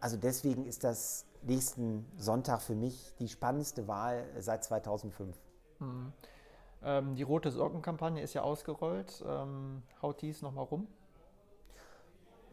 [0.00, 5.36] Also deswegen ist das nächsten Sonntag für mich die spannendste Wahl seit 2005.
[5.78, 6.12] Mhm.
[6.82, 9.24] Ähm, die Rote Sorgenkampagne ist ja ausgerollt.
[9.26, 10.86] Ähm, haut dies nochmal rum?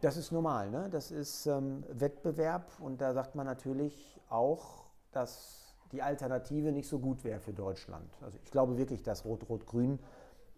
[0.02, 0.90] Das ist normal, ne?
[0.92, 4.84] das ist ähm, Wettbewerb und da sagt man natürlich auch,
[5.14, 8.10] dass die Alternative nicht so gut wäre für Deutschland.
[8.22, 10.00] Also ich glaube wirklich, dass Rot-Rot-Grün,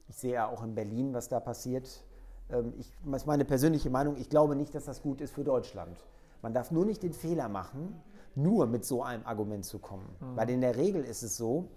[0.08, 2.04] ich sehe ja auch in Berlin, was da passiert.
[2.50, 5.44] Ähm, ich, das ist meine persönliche Meinung, ich glaube nicht, dass das gut ist für
[5.44, 5.98] Deutschland.
[6.42, 8.02] Man darf nur nicht den Fehler machen,
[8.36, 10.08] nur mit so einem Argument zu kommen.
[10.20, 10.36] Mhm.
[10.36, 11.70] Weil in der Regel ist es so,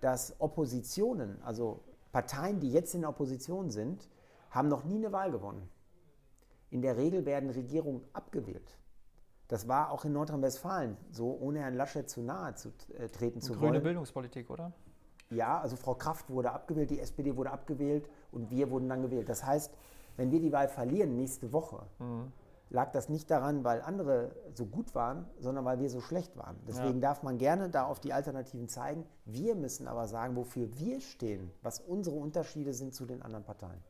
[0.00, 1.80] dass Oppositionen, also
[2.12, 4.08] Parteien, die jetzt in der Opposition sind,
[4.50, 5.68] haben noch nie eine Wahl gewonnen.
[6.70, 8.78] In der Regel werden Regierungen abgewählt.
[9.48, 13.52] Das war auch in Nordrhein-Westfalen so, ohne Herrn Laschet zu nahe zu äh, treten zu
[13.52, 13.82] Grüne wollen.
[13.82, 14.72] Bildungspolitik, oder?
[15.34, 19.28] Ja, also Frau Kraft wurde abgewählt, die SPD wurde abgewählt und wir wurden dann gewählt.
[19.28, 19.72] Das heißt,
[20.16, 21.82] wenn wir die Wahl verlieren nächste Woche,
[22.70, 26.56] lag das nicht daran, weil andere so gut waren, sondern weil wir so schlecht waren.
[26.66, 29.04] Deswegen darf man gerne da auf die Alternativen zeigen.
[29.24, 33.82] Wir müssen aber sagen, wofür wir stehen, was unsere Unterschiede sind zu den anderen Parteien.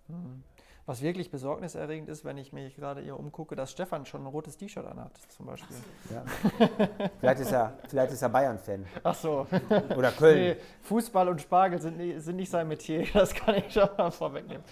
[0.84, 4.56] Was wirklich besorgniserregend ist, wenn ich mich gerade hier umgucke, dass Stefan schon ein rotes
[4.56, 5.76] T-Shirt anhat, zum Beispiel.
[6.10, 6.24] Ja.
[7.20, 8.84] vielleicht, ist er, vielleicht ist er Bayern-Fan.
[9.04, 9.46] Ach so.
[9.96, 10.38] Oder Köln.
[10.38, 14.64] Nee, Fußball und Spargel sind, sind nicht sein Metier, das kann ich schon mal vorwegnehmen.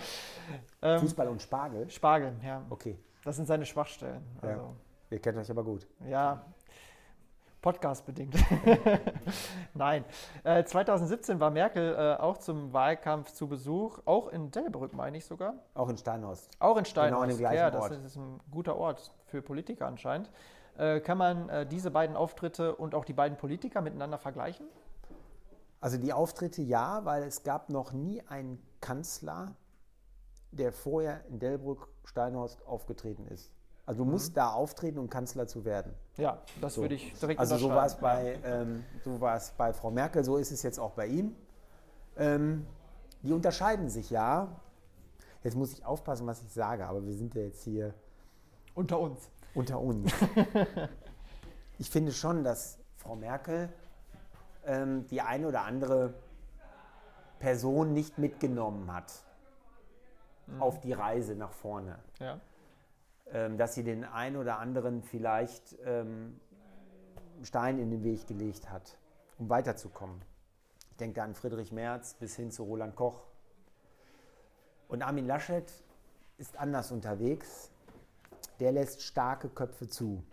[0.83, 1.89] Ähm, Fußball und Spargel.
[1.89, 2.63] Spargel, ja.
[2.71, 4.23] Okay, Das sind seine Schwachstellen.
[4.43, 4.49] Ja.
[4.49, 4.75] Also,
[5.11, 5.87] ihr kennt euch aber gut.
[6.09, 6.45] ja,
[7.61, 8.35] Podcast-bedingt.
[9.75, 10.05] Nein.
[10.45, 15.27] Äh, 2017 war Merkel äh, auch zum Wahlkampf zu Besuch, auch in Delbrück, meine ich
[15.27, 15.55] sogar.
[15.75, 16.51] Auch in Steinhorst.
[16.59, 17.13] Auch in Steinhorst.
[17.13, 17.93] Genau an dem gleichen ja, das Ort.
[17.93, 20.31] ist ein guter Ort für Politiker anscheinend.
[20.79, 24.67] Äh, kann man äh, diese beiden Auftritte und auch die beiden Politiker miteinander vergleichen?
[25.81, 29.55] Also die Auftritte ja, weil es gab noch nie einen Kanzler,
[30.51, 33.53] der vorher in Delbrück Steinhorst aufgetreten ist.
[33.91, 35.93] Also du musst da auftreten, um Kanzler zu werden.
[36.17, 36.83] Ja, das So.
[36.83, 40.23] würde ich direkt Also so war es bei, ähm, so war es bei Frau Merkel,
[40.23, 41.35] so ist es jetzt auch bei ihm.
[42.17, 42.69] Ähm,
[43.23, 44.47] die unterscheiden sich ja.
[45.43, 47.93] Jetzt muss ich aufpassen, was ich sage, aber wir sind ja jetzt hier
[48.77, 49.29] Unter uns.
[49.57, 50.13] unter uns.
[51.79, 53.71] ich finde schon, dass Frau Merkel
[54.67, 56.15] ähm, die eine oder andere
[57.41, 59.13] Person nicht mitgenommen hat
[60.61, 61.99] auf die Reise nach vorne.
[62.21, 62.39] Ja.
[63.33, 66.41] Ähm, dass sie den einen oder anderen vielleicht ähm,
[67.43, 68.99] Stein in den Weg gelegt hat,
[69.39, 70.21] um weiterzukommen.
[70.91, 73.23] Ich denke an Friedrich Merz bis hin zu Roland Koch.
[74.89, 75.73] Und Armin Laschet
[76.39, 77.71] ist anders unterwegs.
[78.59, 80.25] Der lässt starke Köpfe zu.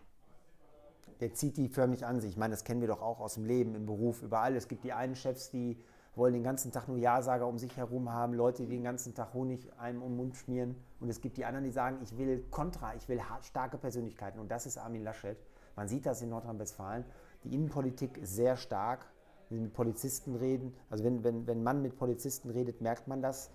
[1.19, 2.31] Der zieht die förmlich an sich.
[2.31, 4.55] Ich meine, das kennen wir doch auch aus dem Leben, im Beruf, überall.
[4.55, 5.77] Es gibt die einen Chefs, die
[6.17, 9.34] wollen den ganzen Tag nur Ja-Sager um sich herum haben, Leute, die den ganzen Tag
[9.34, 10.75] Honig einem um den Mund schmieren.
[10.99, 14.39] Und es gibt die anderen, die sagen, ich will Kontra, ich will starke Persönlichkeiten.
[14.39, 15.38] Und das ist Armin Laschet.
[15.75, 17.06] Man sieht das in Nordrhein-Westfalen.
[17.43, 19.06] Die Innenpolitik ist sehr stark.
[19.49, 23.21] Wenn Sie mit Polizisten reden, also wenn, wenn, wenn man mit Polizisten redet, merkt man
[23.21, 23.51] das,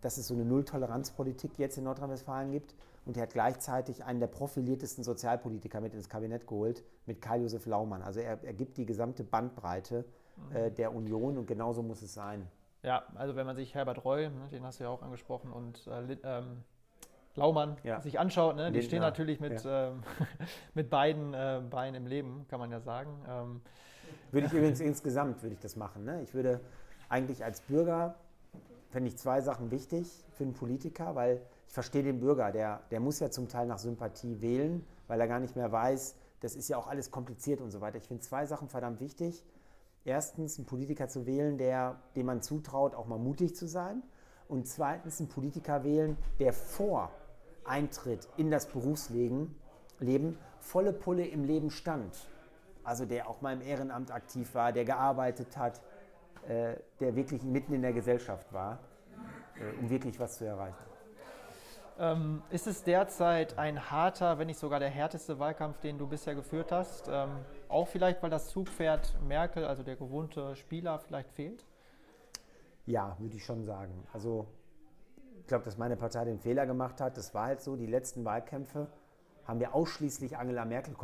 [0.00, 2.74] dass es so eine Nulltoleranzpolitik jetzt in Nordrhein-Westfalen gibt.
[3.04, 8.02] Und er hat gleichzeitig einen der profiliertesten Sozialpolitiker mit ins Kabinett geholt, mit Karl-Josef Laumann.
[8.02, 10.04] Also er, er gibt die gesamte Bandbreite
[10.52, 12.46] äh, der Union und genauso muss es sein.
[12.82, 15.86] ja, also wenn man sich Herbert Reul, ne, den hast du ja auch angesprochen, und
[15.86, 16.62] äh, ähm,
[17.34, 18.00] Laumann Ja.
[18.00, 20.02] sich anschaut, ne, die stehen natürlich mit, ähm,
[20.74, 23.10] mit beiden äh, Beinen im Leben, kann man ja sagen.
[23.28, 23.60] Ähm,
[24.30, 26.04] Würde ich übrigens insgesamt würde ich das machen.
[26.04, 26.22] Ne?
[26.22, 26.60] Ich würde
[27.08, 28.14] eigentlich als Bürger,
[28.90, 33.00] fände ich zwei Sachen wichtig für einen Politiker, weil ich verstehe den Bürger, der, der
[33.00, 36.68] muss ja zum Teil nach Sympathie wählen, weil er gar nicht mehr weiß, das ist
[36.68, 37.96] ja auch alles kompliziert und so weiter.
[37.98, 39.44] Ich finde zwei Sachen verdammt wichtig.
[40.06, 44.02] Erstens, einen Politiker zu wählen, der, dem man zutraut, auch mal mutig zu sein.
[44.48, 47.10] Und zweitens, einen Politiker wählen, der vor
[47.64, 49.56] Eintritt in das Berufsleben
[49.98, 52.14] Leben, volle Pulle im Leben stand.
[52.84, 55.80] Also der auch mal im Ehrenamt aktiv war, der gearbeitet hat,
[56.46, 58.78] äh, der wirklich mitten in der Gesellschaft war,
[59.56, 60.76] äh, um wirklich was zu erreichen.
[61.98, 66.34] ähm, ist es derzeit ein harter, wenn nicht sogar der härteste Wahlkampf, den du bisher
[66.34, 67.08] geführt hast?
[67.08, 67.30] Ähm,
[67.68, 71.64] auch vielleicht, weil das Zugpferd Merkel, also der gewohnte Spieler, vielleicht fehlt?
[72.86, 74.06] Ja, würde ich schon sagen.
[74.12, 74.46] Also
[75.40, 77.16] ich glaube, dass meine Partei den Fehler gemacht hat.
[77.16, 78.88] Das war halt so, die letzten Wahlkämpfe
[79.44, 80.94] haben wir ausschließlich Angela Merkel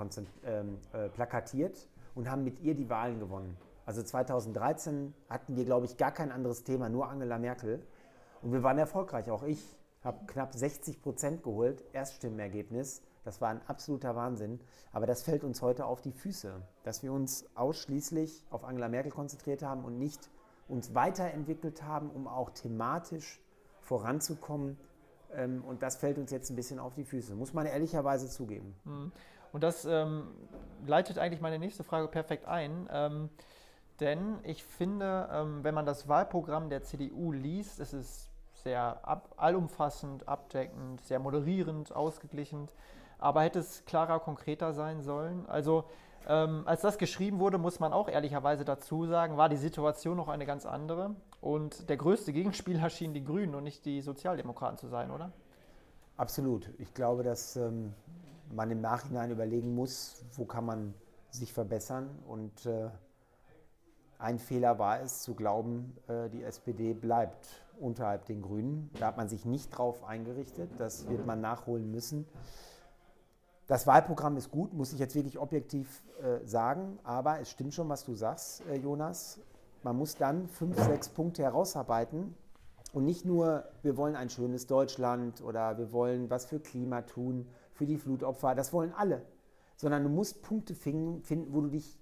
[0.45, 3.57] ähm, äh, plakatiert und haben mit ihr die Wahlen gewonnen.
[3.87, 7.83] Also 2013 hatten wir, glaube ich, gar kein anderes Thema, nur Angela Merkel.
[8.43, 9.31] Und wir waren erfolgreich.
[9.31, 13.03] Auch ich habe knapp 60 Prozent geholt, Erststimmenergebnis.
[13.25, 14.61] Das war ein absoluter Wahnsinn.
[14.93, 19.13] Aber das fällt uns heute auf die Füße, dass wir uns ausschließlich auf Angela Merkel
[19.13, 20.31] konzentriert haben und nicht
[20.69, 23.41] uns weiterentwickelt haben, um auch thematisch
[23.81, 24.79] voranzukommen.
[25.35, 28.75] Ähm, Und das fällt uns jetzt ein bisschen auf die Füße, muss man ehrlicherweise zugeben.
[29.53, 30.29] Und das ähm,
[30.87, 32.89] leitet eigentlich meine nächste Frage perfekt ein.
[32.91, 33.29] Ähm,
[34.01, 38.31] denn ich finde, ähm, wenn man das Wahlprogramm der CDU liest, es ist
[38.63, 42.69] sehr ab, allumfassend, abdeckend, sehr moderierend, ausgeglichen.
[43.23, 45.47] Aber hätte es klarer, konkreter sein sollen?
[45.47, 45.85] Also,
[46.29, 50.29] ähm, als das geschrieben wurde, muss man auch ehrlicherweise dazu sagen, war die Situation noch
[50.29, 51.15] eine ganz andere.
[51.41, 55.31] Und der größte Gegenspieler schienen die Grünen und nicht die Sozialdemokraten zu sein, oder?
[56.17, 56.69] Absolut.
[56.79, 57.95] Ich glaube, dass ähm,
[58.51, 60.95] man im Nachhinein überlegen muss, wo kann man
[61.31, 62.11] sich verbessern.
[62.27, 62.91] Und äh,
[64.19, 67.47] ein Fehler war es, zu glauben, äh, die SPD bleibt
[67.79, 68.91] unterhalb den Grünen.
[68.99, 70.71] Da hat man sich nicht drauf eingerichtet.
[70.79, 72.27] Das wird man nachholen müssen.
[73.67, 77.89] Das Wahlprogramm ist gut, muss ich jetzt wirklich objektiv äh, sagen, aber es stimmt schon,
[77.89, 79.41] was du sagst, äh, Jonas.
[79.85, 82.35] Man muss dann fünf, sechs Punkte herausarbeiten
[82.93, 87.49] und nicht nur, wir wollen ein schönes Deutschland oder wir wollen was für Klima tun,
[87.73, 89.23] für die Flutopfer, das wollen alle,
[89.77, 91.99] sondern du musst Punkte finden, wo du dich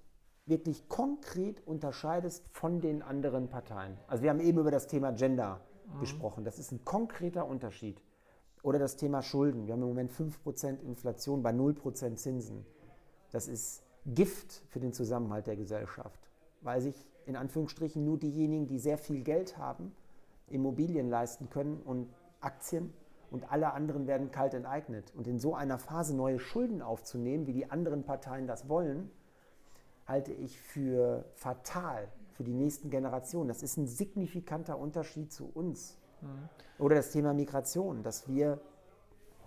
[0.46, 3.96] wirklich konkret unterscheidest von den anderen Parteien.
[4.08, 6.00] Also wir haben eben über das Thema Gender mhm.
[6.00, 6.44] gesprochen.
[6.44, 8.02] Das ist ein konkreter Unterschied.
[8.62, 9.66] Oder das Thema Schulden.
[9.66, 12.66] Wir haben im Moment 5% Inflation bei 0% Zinsen.
[13.30, 18.78] Das ist Gift für den Zusammenhalt der Gesellschaft, weil sich in Anführungsstrichen nur diejenigen, die
[18.78, 19.92] sehr viel Geld haben,
[20.48, 22.08] Immobilien leisten können und
[22.40, 22.92] Aktien
[23.30, 25.12] und alle anderen werden kalt enteignet.
[25.14, 29.10] Und in so einer Phase neue Schulden aufzunehmen, wie die anderen Parteien das wollen,
[30.06, 33.48] halte ich für fatal für die nächsten Generationen.
[33.48, 35.99] Das ist ein signifikanter Unterschied zu uns.
[36.22, 36.48] Mhm.
[36.78, 38.60] Oder das Thema Migration, dass wir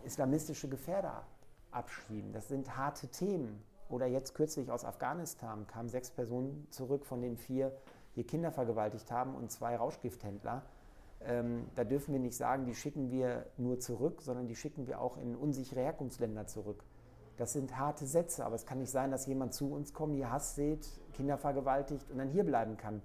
[0.04, 1.24] islamistische Gefährder
[1.72, 2.34] abschieben.
[2.34, 3.64] Das sind harte Themen.
[3.90, 7.72] Oder jetzt kürzlich aus Afghanistan kamen sechs Personen zurück, von denen vier
[8.14, 10.64] hier Kinder vergewaltigt haben und zwei Rauschgifthändler.
[11.22, 15.00] Ähm, da dürfen wir nicht sagen, die schicken wir nur zurück, sondern die schicken wir
[15.02, 16.84] auch in unsichere Herkunftsländer zurück.
[17.38, 20.32] Das sind harte Sätze, aber es kann nicht sein, dass jemand zu uns kommt, hier
[20.32, 23.02] Hass sieht, Kinder vergewaltigt und dann hier bleiben kann.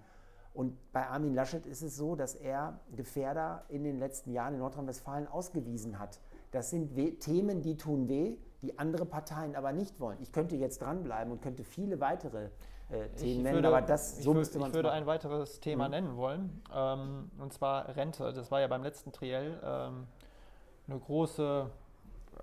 [0.58, 4.58] Und bei Armin Laschet ist es so, dass er Gefährder in den letzten Jahren in
[4.58, 6.18] Nordrhein-Westfalen ausgewiesen hat.
[6.50, 10.18] Das sind weh, Themen, die tun weh, die andere Parteien aber nicht wollen.
[10.20, 12.48] Ich könnte jetzt dranbleiben und könnte viele weitere
[12.90, 14.98] äh, Themen nennen, aber das so müsste man Ich würde machen.
[14.98, 15.90] ein weiteres Thema mhm.
[15.92, 18.32] nennen wollen, ähm, und zwar Rente.
[18.32, 20.08] Das war ja beim letzten Triell ähm,
[20.88, 21.70] eine große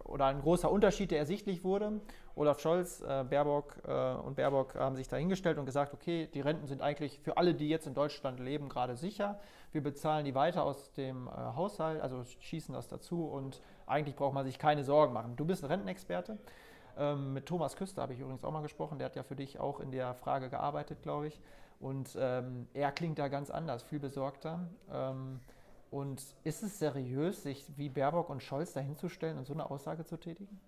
[0.03, 2.01] oder ein großer Unterschied, der ersichtlich wurde.
[2.35, 6.67] Olaf Scholz, äh, Baerbock äh, und Baerbock haben sich dahingestellt und gesagt, okay, die Renten
[6.67, 9.39] sind eigentlich für alle, die jetzt in Deutschland leben, gerade sicher.
[9.71, 14.33] Wir bezahlen die weiter aus dem äh, Haushalt, also schießen das dazu und eigentlich braucht
[14.33, 15.35] man sich keine Sorgen machen.
[15.35, 16.37] Du bist ein Rentenexperte.
[16.97, 18.99] Ähm, mit Thomas Küster habe ich übrigens auch mal gesprochen.
[18.99, 21.39] Der hat ja für dich auch in der Frage gearbeitet, glaube ich.
[21.79, 24.67] Und ähm, er klingt da ganz anders, viel besorgter.
[24.91, 25.41] Ähm,
[25.95, 30.17] und ist es seriös, sich wie Baerbock und Scholz dahinzustellen und so eine Aussage zu
[30.17, 30.59] tätigen?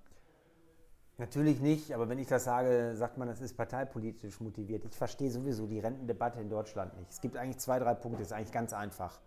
[1.17, 4.85] Natürlich nicht, aber wenn ich das sage, sagt man, das ist parteipolitisch motiviert.
[4.85, 7.11] Ich verstehe sowieso die Rentendebatte in Deutschland nicht.
[7.11, 9.19] Es gibt eigentlich zwei, drei Punkte, das ist eigentlich ganz einfach.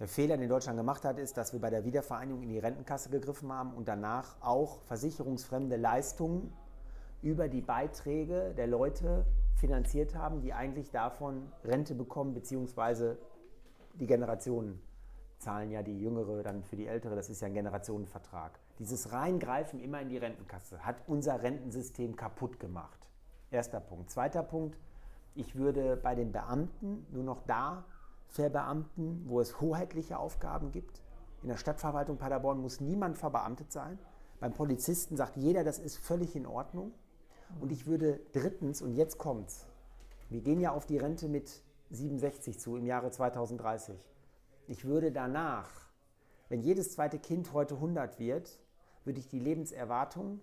[0.00, 3.08] Der Fehler, den Deutschland gemacht hat, ist, dass wir bei der Wiedervereinigung in die Rentenkasse
[3.08, 6.52] gegriffen haben und danach auch versicherungsfremde Leistungen
[7.22, 9.24] über die Beiträge der Leute
[9.54, 13.16] finanziert haben, die eigentlich davon Rente bekommen, beziehungsweise
[13.94, 14.82] die Generationen
[15.44, 17.14] zahlen ja die Jüngere dann für die Ältere.
[17.14, 18.58] Das ist ja ein Generationenvertrag.
[18.78, 22.98] Dieses Reingreifen immer in die Rentenkasse hat unser Rentensystem kaputt gemacht.
[23.50, 24.10] Erster Punkt.
[24.10, 24.78] Zweiter Punkt.
[25.34, 27.84] Ich würde bei den Beamten nur noch da
[28.28, 31.02] verbeamten, wo es hoheitliche Aufgaben gibt.
[31.42, 33.98] In der Stadtverwaltung Paderborn muss niemand verbeamtet sein.
[34.40, 36.92] Beim Polizisten sagt jeder, das ist völlig in Ordnung.
[37.60, 39.66] Und ich würde drittens, und jetzt kommt's,
[40.30, 43.94] wir gehen ja auf die Rente mit 67 zu im Jahre 2030.
[44.66, 45.70] Ich würde danach,
[46.48, 48.58] wenn jedes zweite Kind heute 100 wird,
[49.04, 50.40] würde ich die Lebenserwartung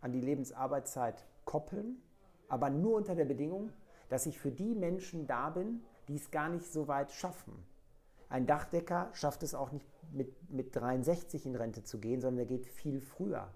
[0.00, 2.00] an die Lebensarbeitszeit koppeln,
[2.48, 3.72] aber nur unter der Bedingung,
[4.08, 7.52] dass ich für die Menschen da bin, die es gar nicht so weit schaffen.
[8.28, 12.56] Ein Dachdecker schafft es auch nicht mit, mit 63 in Rente zu gehen, sondern er
[12.56, 13.48] geht viel früher.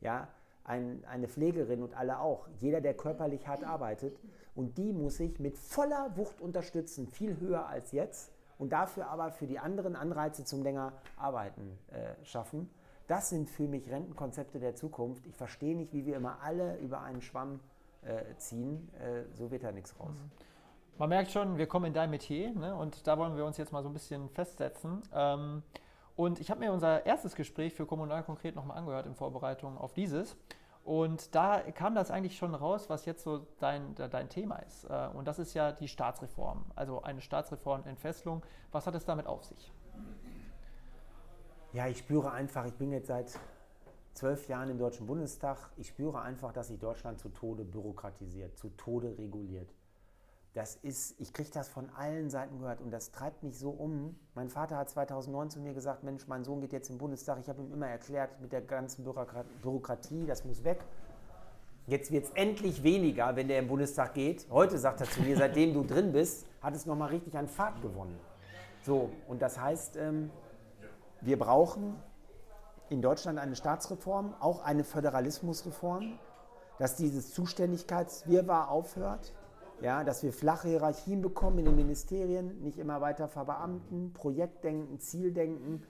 [0.00, 0.28] Ja,
[0.64, 2.48] ein, eine Pflegerin und alle auch.
[2.58, 4.18] Jeder, der körperlich hart arbeitet.
[4.54, 9.30] Und die muss ich mit voller Wucht unterstützen, viel höher als jetzt, und dafür aber
[9.32, 12.68] für die anderen Anreize zum länger Arbeiten äh, schaffen.
[13.08, 15.26] Das sind für mich Rentenkonzepte der Zukunft.
[15.26, 17.60] Ich verstehe nicht, wie wir immer alle über einen Schwamm
[18.02, 18.88] äh, ziehen.
[19.00, 20.12] Äh, so wird da nichts raus.
[20.12, 20.30] Mhm.
[20.98, 22.76] Man merkt schon, wir kommen in dein Metier ne?
[22.76, 25.00] und da wollen wir uns jetzt mal so ein bisschen festsetzen.
[25.14, 25.62] Ähm,
[26.14, 29.94] und ich habe mir unser erstes Gespräch für Kommunal konkret nochmal angehört in Vorbereitung auf
[29.94, 30.36] dieses.
[30.90, 34.90] Und da kam das eigentlich schon raus, was jetzt so dein, dein Thema ist.
[34.90, 38.42] Äh, und das ist ja die Staatsreform, also eine Staatsreformentfesselung.
[38.72, 39.72] Was hat es damit auf sich?
[41.72, 43.38] Ja, ich spüre einfach, ich bin jetzt seit
[44.14, 48.70] zwölf Jahren im Deutschen Bundestag, ich spüre einfach, dass sich Deutschland zu Tode bürokratisiert, zu
[48.70, 49.72] Tode reguliert
[50.54, 54.18] das ist, ich kriege das von allen Seiten gehört und das treibt mich so um.
[54.34, 57.38] Mein Vater hat 2009 zu mir gesagt, Mensch, mein Sohn geht jetzt im Bundestag.
[57.38, 60.84] Ich habe ihm immer erklärt, mit der ganzen Bürokratie, das muss weg.
[61.86, 64.48] Jetzt wird es endlich weniger, wenn der im Bundestag geht.
[64.50, 67.80] Heute sagt er zu mir, seitdem du drin bist, hat es nochmal richtig an Fahrt
[67.80, 68.18] gewonnen.
[68.82, 70.30] So, und das heißt, ähm,
[71.20, 71.96] wir brauchen
[72.88, 76.18] in Deutschland eine Staatsreform, auch eine Föderalismusreform,
[76.78, 79.32] dass dieses Zuständigkeitswirrwarr aufhört
[79.80, 85.82] ja, dass wir flache Hierarchien bekommen in den Ministerien, nicht immer weiter verbeamten, Projektdenken, Zieldenken.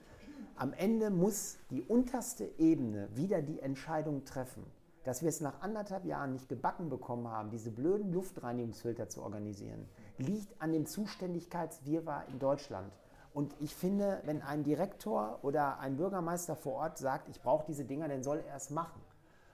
[0.55, 4.63] Am Ende muss die unterste Ebene wieder die Entscheidung treffen.
[5.03, 9.87] dass wir es nach anderthalb Jahren nicht gebacken bekommen haben, diese blöden Luftreinigungsfilter zu organisieren,
[10.17, 12.93] liegt an dem Zuständigkeitswirrwarr in Deutschland.
[13.33, 17.85] Und ich finde, wenn ein Direktor oder ein Bürgermeister vor Ort sagt, ich brauche diese
[17.85, 19.01] Dinger, dann soll er es machen.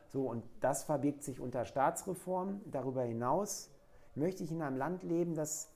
[0.09, 2.61] So, und das verbirgt sich unter Staatsreform.
[2.71, 3.69] Darüber hinaus
[4.17, 5.69] möchte ich in einem Land leben, das,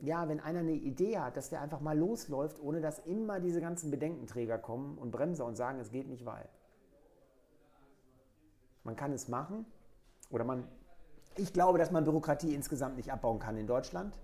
[0.00, 3.60] ja, wenn einer eine Idee hat, dass der einfach mal losläuft, ohne dass immer diese
[3.60, 6.48] ganzen Bedenkenträger kommen und Bremser und sagen, es geht nicht, weil.
[8.82, 9.64] Man kann es machen
[10.30, 10.68] oder man,
[11.36, 14.18] ich glaube, dass man Bürokratie insgesamt nicht abbauen kann in Deutschland.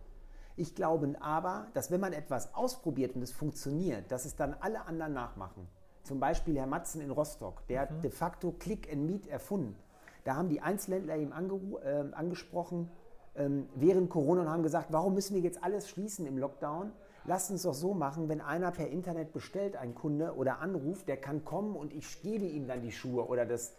[0.56, 4.84] Ich glaube aber, dass wenn man etwas ausprobiert und es funktioniert, dass es dann alle
[4.84, 5.66] anderen nachmachen.
[6.02, 7.94] Zum Beispiel Herr Matzen in Rostock, der mhm.
[7.94, 9.76] hat de facto Click and Meet erfunden.
[10.24, 12.90] Da haben die Einzelhändler ihm äh, angesprochen
[13.36, 16.92] ähm, während Corona und haben gesagt, warum müssen wir jetzt alles schließen im Lockdown?
[17.26, 21.16] Lasst uns doch so machen, wenn einer per Internet bestellt, ein Kunde oder anruft, der
[21.16, 23.74] kann kommen und ich gebe ihm dann die Schuhe oder das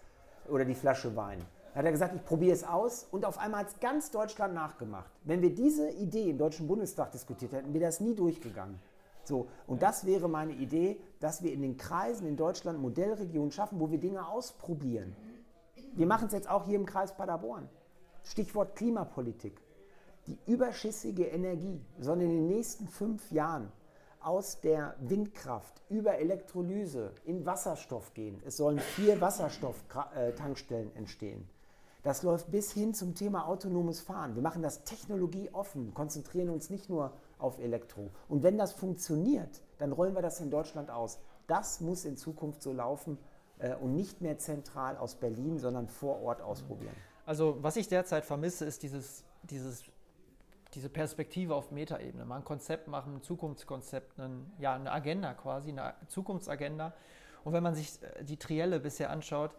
[0.48, 1.40] oder die Flasche Wein.
[1.74, 4.54] Da hat er gesagt, ich probiere es aus und auf einmal hat es ganz Deutschland
[4.54, 5.10] nachgemacht.
[5.24, 8.80] Wenn wir diese Idee im Deutschen Bundestag diskutiert hätten, wäre das nie durchgegangen.
[9.24, 13.80] So, und das wäre meine Idee, dass wir in den Kreisen in Deutschland Modellregionen schaffen,
[13.80, 15.16] wo wir Dinge ausprobieren.
[15.94, 17.70] Wir machen es jetzt auch hier im Kreis Paderborn.
[18.24, 19.62] Stichwort Klimapolitik.
[20.28, 23.72] Die überschüssige Energie soll in den nächsten fünf Jahren
[24.20, 28.42] aus der Windkraft über Elektrolyse in Wasserstoff gehen.
[28.46, 31.50] Es sollen vier Wasserstofftankstellen entstehen.
[32.04, 34.36] Das läuft bis hin zum Thema autonomes Fahren.
[34.36, 38.10] Wir machen das technologieoffen, konzentrieren uns nicht nur auf Elektro.
[38.28, 41.20] Und wenn das funktioniert, dann rollen wir das in Deutschland aus.
[41.48, 43.18] Das muss in Zukunft so laufen
[43.60, 46.96] äh, und nicht mehr zentral aus Berlin, sondern vor Ort ausprobieren.
[47.26, 49.84] Also was ich derzeit vermisse, ist dieses, dieses
[50.74, 55.70] diese Perspektive auf Metaebene, mal ein Konzept machen, ein Zukunftskonzept, ein, ja, eine Agenda quasi,
[55.70, 56.94] eine Zukunftsagenda.
[57.44, 59.52] Und wenn man sich äh, die Trielle bisher anschaut,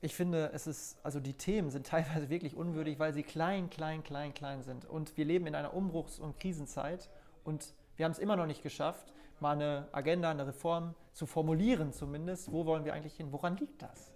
[0.00, 4.02] ich finde, es ist, also die Themen sind teilweise wirklich unwürdig, weil sie klein, klein,
[4.04, 4.84] klein, klein sind.
[4.84, 7.08] Und wir leben in einer Umbruchs- und Krisenzeit
[7.44, 11.92] und wir haben es immer noch nicht geschafft, mal eine Agenda, eine Reform zu formulieren
[11.92, 12.52] zumindest.
[12.52, 13.32] Wo wollen wir eigentlich hin?
[13.32, 14.12] Woran liegt das?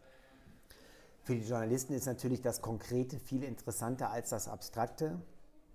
[1.25, 5.20] Für die Journalisten ist natürlich das Konkrete viel interessanter als das Abstrakte.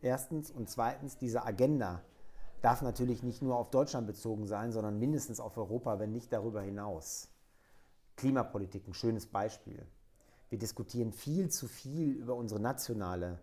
[0.02, 0.52] Erstens.
[0.52, 2.02] Und zweitens, diese Agenda
[2.62, 6.62] darf natürlich nicht nur auf Deutschland bezogen sein, sondern mindestens auf Europa, wenn nicht darüber
[6.62, 7.30] hinaus.
[8.18, 9.86] Klimapolitik, ein schönes Beispiel.
[10.50, 13.39] Wir diskutieren viel zu viel über unsere nationale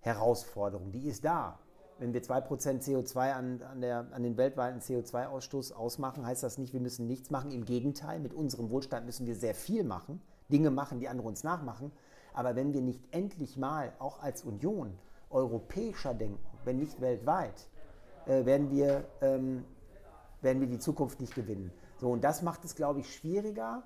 [0.00, 0.92] Herausforderung.
[0.92, 1.58] Die ist da.
[1.98, 6.72] Wenn wir 2% CO2 an, an, der, an den weltweiten CO2-Ausstoß ausmachen, heißt das nicht,
[6.72, 7.50] wir müssen nichts machen.
[7.50, 11.44] Im Gegenteil, mit unserem Wohlstand müssen wir sehr viel machen, Dinge machen, die andere uns
[11.44, 11.92] nachmachen.
[12.32, 14.96] Aber wenn wir nicht endlich mal auch als Union
[15.30, 17.68] europäischer denken, wenn nicht weltweit,
[18.26, 19.64] äh, werden, wir, ähm,
[20.40, 21.72] werden wir die Zukunft nicht gewinnen.
[21.98, 23.82] So, und das macht es, glaube ich, schwieriger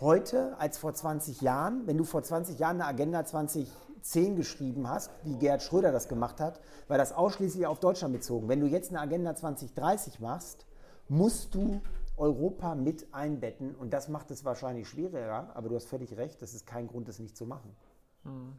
[0.00, 1.86] heute als vor 20 Jahren.
[1.86, 6.40] Wenn du vor 20 Jahren eine Agenda 2010 geschrieben hast, wie Gerhard Schröder das gemacht
[6.40, 8.48] hat, war das ausschließlich auf Deutschland bezogen.
[8.48, 10.66] Wenn du jetzt eine Agenda 2030 machst,
[11.08, 11.80] musst du
[12.22, 16.54] Europa mit einbetten und das macht es wahrscheinlich schwieriger, aber du hast völlig recht, das
[16.54, 17.74] ist kein Grund, das nicht zu machen.
[18.22, 18.52] Hm.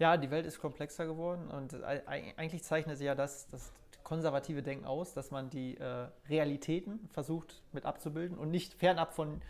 [0.00, 4.84] Ja, die Welt ist komplexer geworden und eigentlich zeichnet sie ja das, das konservative Denken
[4.84, 9.40] aus, dass man die äh, Realitäten versucht mit abzubilden und nicht fernab von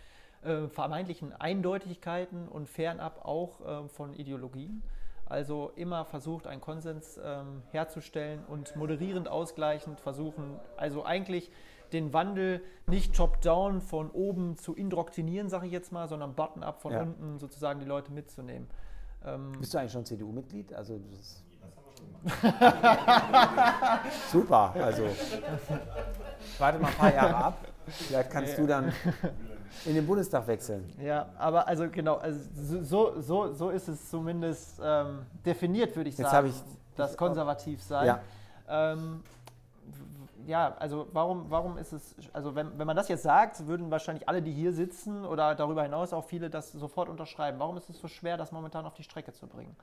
[0.43, 4.83] äh, vermeintlichen Eindeutigkeiten und fernab auch äh, von Ideologien.
[5.25, 11.51] Also immer versucht, einen Konsens ähm, herzustellen und moderierend ausgleichend versuchen, also eigentlich
[11.93, 16.93] den Wandel nicht top-down von oben zu indoktrinieren, sage ich jetzt mal, sondern button-up von
[16.93, 17.03] ja.
[17.03, 18.69] unten sozusagen die Leute mitzunehmen.
[19.25, 20.73] Ähm Bist du eigentlich schon CDU-Mitglied?
[20.75, 21.01] Also
[24.33, 25.05] Super, also
[26.59, 27.59] warte mal ein paar Jahre ab.
[27.87, 28.93] Vielleicht kannst du dann
[29.85, 30.91] in den Bundestag wechseln.
[31.03, 32.41] Ja, aber also genau, also
[32.83, 36.63] so, so, so ist es zumindest ähm, definiert, würde ich Jetzt sagen, ich,
[36.97, 38.07] das konservativ sein.
[38.07, 38.21] Ja.
[38.69, 39.23] Ähm,
[40.47, 44.29] ja, also warum, warum ist es, also wenn, wenn man das jetzt sagt, würden wahrscheinlich
[44.29, 47.59] alle, die hier sitzen oder darüber hinaus auch viele das sofort unterschreiben.
[47.59, 49.77] Warum ist es so schwer, das momentan auf die Strecke zu bringen?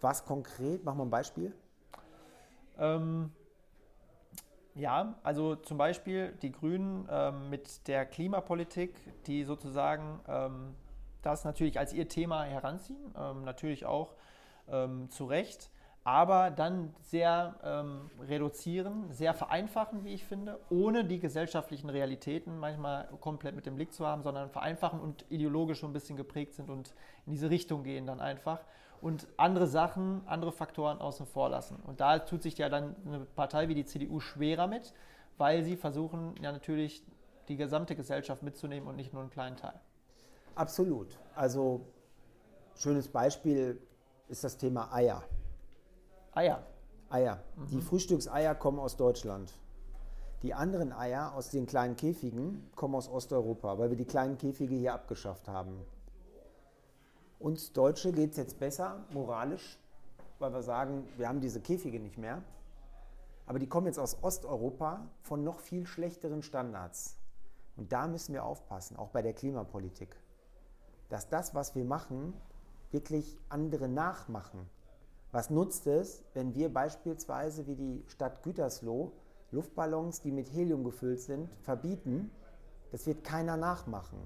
[0.00, 0.84] Was konkret?
[0.84, 1.54] Machen wir ein Beispiel.
[2.78, 3.32] Ähm,
[4.74, 8.94] ja, also zum Beispiel die Grünen ähm, mit der Klimapolitik,
[9.26, 10.74] die sozusagen ähm,
[11.22, 14.14] das natürlich als ihr Thema heranziehen, ähm, natürlich auch
[14.68, 15.70] ähm, zu Recht
[16.04, 23.08] aber dann sehr ähm, reduzieren, sehr vereinfachen, wie ich finde, ohne die gesellschaftlichen Realitäten manchmal
[23.20, 26.68] komplett mit dem Blick zu haben, sondern vereinfachen und ideologisch so ein bisschen geprägt sind
[26.68, 26.94] und
[27.24, 28.60] in diese Richtung gehen dann einfach
[29.00, 31.76] und andere Sachen, andere Faktoren außen vor lassen.
[31.86, 34.92] Und da tut sich ja dann eine Partei wie die CDU schwerer mit,
[35.38, 37.02] weil sie versuchen ja natürlich
[37.48, 39.80] die gesamte Gesellschaft mitzunehmen und nicht nur einen kleinen Teil.
[40.54, 41.18] Absolut.
[41.34, 41.80] Also
[42.76, 43.80] schönes Beispiel
[44.28, 45.22] ist das Thema Eier.
[46.34, 46.66] Eier.
[47.10, 47.38] Eier.
[47.54, 47.66] Mhm.
[47.68, 49.52] Die Frühstückseier kommen aus Deutschland.
[50.42, 54.74] Die anderen Eier aus den kleinen Käfigen kommen aus Osteuropa, weil wir die kleinen Käfige
[54.74, 55.80] hier abgeschafft haben.
[57.38, 59.78] Uns Deutsche geht es jetzt besser, moralisch,
[60.40, 62.42] weil wir sagen, wir haben diese Käfige nicht mehr.
[63.46, 67.16] Aber die kommen jetzt aus Osteuropa von noch viel schlechteren Standards.
[67.76, 70.16] Und da müssen wir aufpassen, auch bei der Klimapolitik,
[71.10, 72.34] dass das, was wir machen,
[72.90, 74.68] wirklich andere nachmachen.
[75.34, 79.10] Was nutzt es, wenn wir beispielsweise wie die Stadt Gütersloh
[79.50, 82.30] Luftballons, die mit Helium gefüllt sind, verbieten?
[82.92, 84.18] Das wird keiner nachmachen.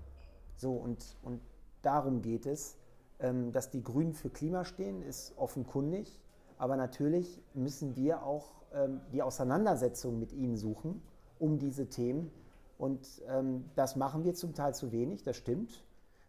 [0.56, 1.40] So, und, und
[1.80, 2.76] darum geht es.
[3.20, 6.20] Ähm, dass die Grünen für Klima stehen, ist offenkundig.
[6.58, 11.00] Aber natürlich müssen wir auch ähm, die Auseinandersetzung mit ihnen suchen
[11.38, 12.30] um diese Themen.
[12.76, 15.82] Und ähm, das machen wir zum Teil zu wenig, das stimmt.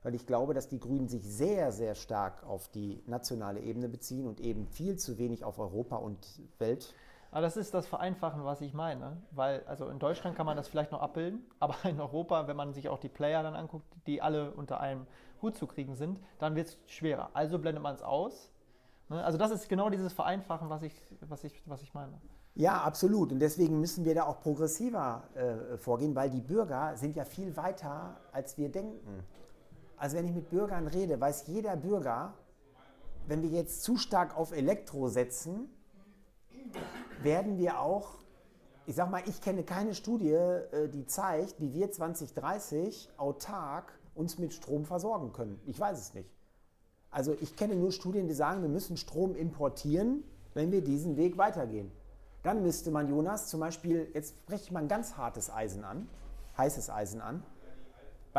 [0.03, 4.27] Weil ich glaube, dass die Grünen sich sehr, sehr stark auf die nationale Ebene beziehen
[4.27, 6.25] und eben viel zu wenig auf Europa und
[6.57, 6.93] Welt.
[7.31, 9.17] Aber das ist das Vereinfachen, was ich meine.
[9.31, 12.73] Weil, also in Deutschland kann man das vielleicht noch abbilden, aber in Europa, wenn man
[12.73, 15.05] sich auch die Player dann anguckt, die alle unter einem
[15.41, 17.29] Hut zu kriegen sind, dann wird es schwerer.
[17.33, 18.51] Also blendet man es aus.
[19.09, 19.23] Ne?
[19.23, 22.19] Also das ist genau dieses Vereinfachen, was ich, was ich, was ich meine.
[22.55, 23.31] Ja, absolut.
[23.31, 27.55] Und deswegen müssen wir da auch progressiver äh, vorgehen, weil die Bürger sind ja viel
[27.55, 29.23] weiter, als wir denken.
[29.99, 32.33] Also wenn ich mit Bürgern rede, weiß jeder Bürger,
[33.27, 35.69] wenn wir jetzt zu stark auf Elektro setzen,
[37.21, 38.15] werden wir auch,
[38.85, 44.39] ich sag mal, ich kenne keine Studie, äh, die zeigt, wie wir 2030 autark uns
[44.39, 45.59] mit Strom versorgen können.
[45.65, 46.29] Ich weiß es nicht.
[47.11, 50.23] Also ich kenne nur Studien, die sagen, wir müssen Strom importieren,
[50.53, 51.91] wenn wir diesen Weg weitergehen.
[52.41, 56.07] Dann müsste man, Jonas, zum Beispiel, jetzt spreche ich mal ein ganz hartes Eisen an,
[56.57, 57.43] heißes Eisen an,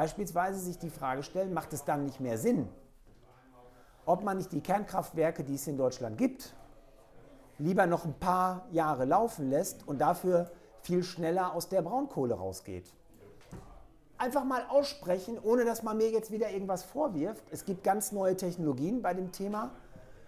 [0.01, 2.67] beispielsweise sich die Frage stellen, macht es dann nicht mehr Sinn,
[4.07, 6.55] ob man nicht die Kernkraftwerke, die es in Deutschland gibt,
[7.59, 12.91] lieber noch ein paar Jahre laufen lässt und dafür viel schneller aus der Braunkohle rausgeht
[14.17, 17.43] einfach mal aussprechen, ohne dass man mir jetzt wieder irgendwas vorwirft.
[17.51, 19.71] Es gibt ganz neue Technologien bei dem Thema.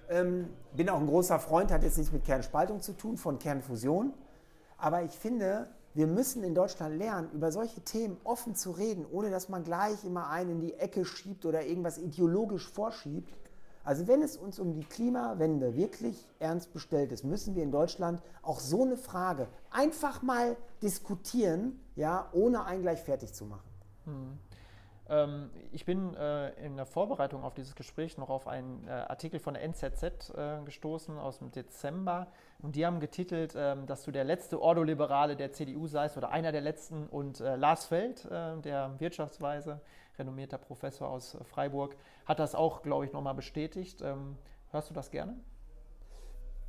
[0.09, 4.15] Ähm, bin auch ein großer Freund, hat jetzt nichts mit Kernspaltung zu tun, von Kernfusion.
[4.79, 9.31] Aber ich finde, wir müssen in Deutschland lernen, über solche Themen offen zu reden, ohne
[9.31, 13.33] dass man gleich immer einen in die Ecke schiebt oder irgendwas ideologisch vorschiebt.
[13.85, 18.23] Also wenn es uns um die Klimawende wirklich ernst bestellt ist, müssen wir in Deutschland
[18.43, 23.69] auch so eine Frage einfach mal diskutieren, ja, ohne einen gleich fertig zu machen.
[24.05, 24.39] Hm.
[25.13, 29.39] Ähm, ich bin äh, in der Vorbereitung auf dieses Gespräch noch auf einen äh, Artikel
[29.41, 32.29] von der NZZ äh, gestoßen aus dem Dezember
[32.63, 36.51] und die haben getitelt, ähm, dass du der letzte Ordoliberale der CDU seist oder einer
[36.51, 39.81] der letzten und äh, Lars Feld, äh, der Wirtschaftsweise,
[40.19, 41.95] renommierter Professor aus Freiburg,
[42.25, 44.01] hat das auch, glaube ich, nochmal bestätigt.
[44.01, 44.39] Ähm,
[44.71, 45.37] hörst du das gerne?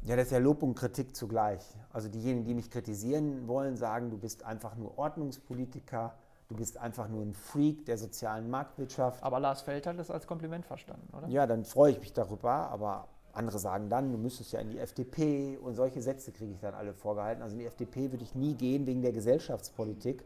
[0.02, 1.64] Ja, das ist ja Lob und Kritik zugleich.
[1.94, 6.14] Also diejenigen, die mich kritisieren wollen, sagen, du bist einfach nur Ordnungspolitiker
[6.54, 9.24] du bist einfach nur ein Freak der sozialen Marktwirtschaft.
[9.24, 11.28] Aber Lars Feld hat das als Kompliment verstanden, oder?
[11.28, 14.78] Ja, dann freue ich mich darüber, aber andere sagen dann, du müsstest ja in die
[14.78, 17.42] FDP und solche Sätze kriege ich dann alle vorgehalten.
[17.42, 20.24] Also in die FDP würde ich nie gehen wegen der Gesellschaftspolitik,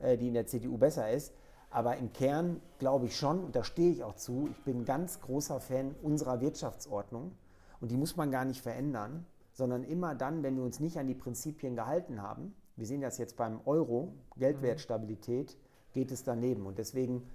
[0.00, 1.32] äh, die in der CDU besser ist.
[1.70, 4.84] Aber im Kern glaube ich schon, und da stehe ich auch zu, ich bin ein
[4.84, 7.32] ganz großer Fan unserer Wirtschaftsordnung
[7.80, 11.06] und die muss man gar nicht verändern, sondern immer dann, wenn wir uns nicht an
[11.06, 15.58] die Prinzipien gehalten haben, wir sehen das jetzt beim Euro, Geldwertstabilität,
[15.92, 16.64] geht es daneben.
[16.64, 17.28] Und deswegen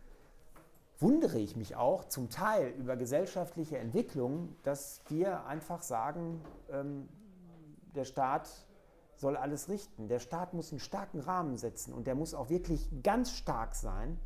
[1.00, 6.42] wundere ich mich auch zum Teil über gesellschaftliche Entwicklungen, dass wir einfach sagen,
[6.72, 7.08] ähm,
[7.94, 8.50] der Staat
[9.18, 10.08] soll alles richten.
[10.08, 14.20] Der Staat muss einen starken Rahmen setzen und der muss auch wirklich ganz stark sein.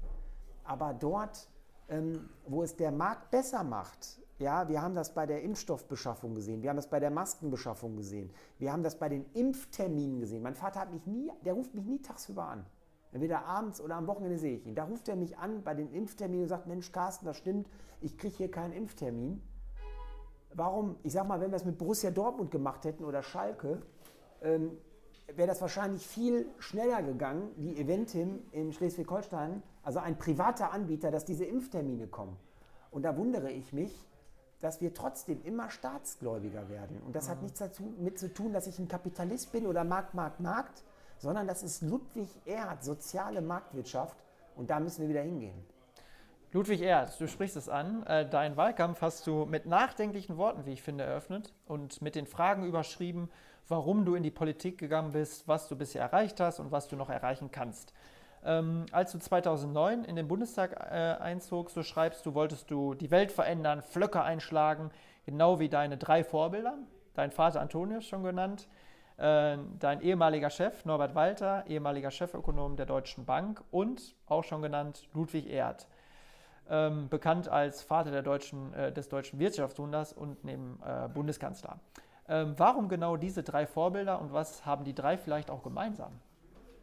[0.63, 1.49] Aber dort,
[1.89, 6.63] ähm, wo es der Markt besser macht, ja, wir haben das bei der Impfstoffbeschaffung gesehen,
[6.63, 10.41] wir haben das bei der Maskenbeschaffung gesehen, wir haben das bei den Impfterminen gesehen.
[10.41, 12.65] Mein Vater hat mich nie, der ruft mich nie tagsüber an.
[13.11, 14.75] Entweder abends oder am Wochenende sehe ich ihn.
[14.75, 17.67] Da ruft er mich an bei den Impfterminen und sagt, Mensch, Carsten, das stimmt,
[18.01, 19.41] ich kriege hier keinen Impftermin.
[20.53, 23.81] Warum, ich sag mal, wenn wir es mit Borussia Dortmund gemacht hätten oder Schalke,
[24.41, 24.77] ähm,
[25.35, 31.25] wäre das wahrscheinlich viel schneller gegangen, wie Eventim in Schleswig-Holstein, also ein privater Anbieter, dass
[31.25, 32.37] diese Impftermine kommen.
[32.89, 34.08] Und da wundere ich mich,
[34.61, 37.01] dass wir trotzdem immer staatsgläubiger werden.
[37.05, 37.31] Und das mhm.
[37.31, 40.83] hat nichts damit zu tun, dass ich ein Kapitalist bin oder Markt, Markt, Markt,
[41.17, 44.17] sondern das ist Ludwig Erhard, soziale Marktwirtschaft.
[44.55, 45.65] Und da müssen wir wieder hingehen.
[46.51, 48.03] Ludwig Erhard, du sprichst es an.
[48.07, 52.25] Äh, deinen Wahlkampf hast du mit nachdenklichen Worten, wie ich finde, eröffnet und mit den
[52.25, 53.29] Fragen überschrieben,
[53.67, 56.95] warum du in die Politik gegangen bist, was du bisher erreicht hast und was du
[56.95, 57.93] noch erreichen kannst.
[58.45, 63.11] Ähm, als du 2009 in den Bundestag äh, einzogst, so schreibst du, wolltest du die
[63.11, 64.91] Welt verändern, Flöcke einschlagen,
[65.25, 66.77] genau wie deine drei Vorbilder.
[67.15, 68.67] Dein Vater Antonius schon genannt,
[69.17, 75.09] äh, dein ehemaliger Chef Norbert Walter, ehemaliger Chefökonom der Deutschen Bank und auch schon genannt
[75.13, 75.87] Ludwig Erhard.
[76.69, 81.79] Ähm, bekannt als Vater deutschen, äh, des deutschen Wirtschaftswunders und neben äh, Bundeskanzler.
[82.29, 86.11] Ähm, warum genau diese drei Vorbilder und was haben die drei vielleicht auch gemeinsam?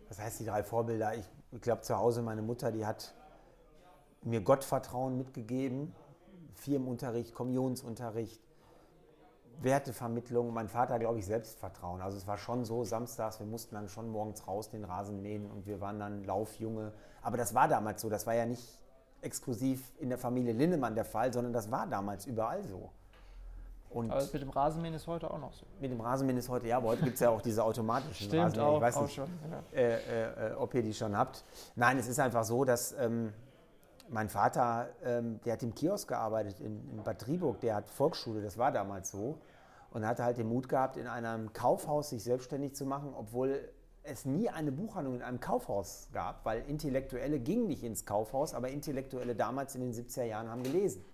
[0.08, 1.14] Was heißt die drei Vorbilder?
[1.14, 3.14] Ich, ich glaube, zu Hause meine Mutter, die hat
[4.22, 5.94] mir Gottvertrauen mitgegeben,
[6.54, 8.40] Firmenunterricht, Kommunionsunterricht,
[9.62, 10.52] Wertevermittlung.
[10.52, 12.00] Mein Vater, glaube ich, Selbstvertrauen.
[12.00, 15.50] Also es war schon so, samstags, wir mussten dann schon morgens raus den Rasen mähen
[15.50, 16.92] und wir waren dann Laufjunge.
[17.22, 18.78] Aber das war damals so, das war ja nicht
[19.22, 22.90] exklusiv in der Familie Linnemann der Fall, sondern das war damals überall so.
[23.90, 25.64] Und aber mit dem Rasenmähen ist heute auch noch so.
[25.80, 28.42] Mit dem Rasenmähen ist heute, ja, aber heute gibt es ja auch diese automatischen Stimmt,
[28.42, 28.68] Rasenmähen.
[28.68, 29.28] Auch, ich weiß auch nicht, schon,
[29.72, 29.78] ja.
[29.78, 31.44] äh, äh, ob ihr die schon habt.
[31.76, 33.32] Nein, es ist einfach so, dass ähm,
[34.08, 38.42] mein Vater, ähm, der hat im Kiosk gearbeitet in, in Bad Driburg, der hat Volksschule,
[38.42, 39.38] das war damals so.
[39.90, 43.60] Und hatte halt den Mut gehabt, in einem Kaufhaus sich selbstständig zu machen, obwohl
[44.02, 48.68] es nie eine Buchhandlung in einem Kaufhaus gab, weil Intellektuelle gingen nicht ins Kaufhaus, aber
[48.68, 51.04] Intellektuelle damals in den 70er Jahren haben gelesen.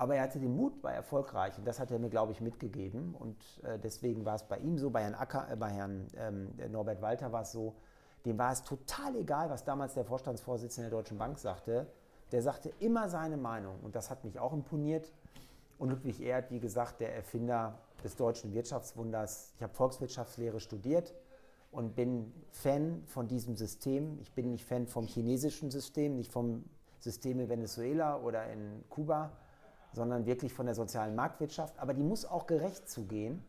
[0.00, 3.14] Aber er hatte den Mut, war erfolgreich und das hat er mir, glaube ich, mitgegeben.
[3.14, 6.54] Und äh, deswegen war es bei ihm so, bei Herrn, Acker, äh, bei Herrn ähm,
[6.72, 7.74] Norbert Walter war es so,
[8.24, 11.86] dem war es total egal, was damals der Vorstandsvorsitzende der Deutschen Bank sagte.
[12.32, 15.12] Der sagte immer seine Meinung und das hat mich auch imponiert.
[15.78, 19.52] Und Ludwig Erhard, wie gesagt, der Erfinder des deutschen Wirtschaftswunders.
[19.56, 21.12] Ich habe Volkswirtschaftslehre studiert
[21.72, 24.18] und bin Fan von diesem System.
[24.22, 26.64] Ich bin nicht Fan vom chinesischen System, nicht vom
[27.00, 29.32] System in Venezuela oder in Kuba,
[29.92, 31.78] sondern wirklich von der sozialen Marktwirtschaft.
[31.78, 33.42] Aber die muss auch gerecht zugehen,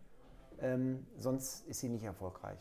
[0.59, 2.59] ähm, sonst ist sie nicht erfolgreich.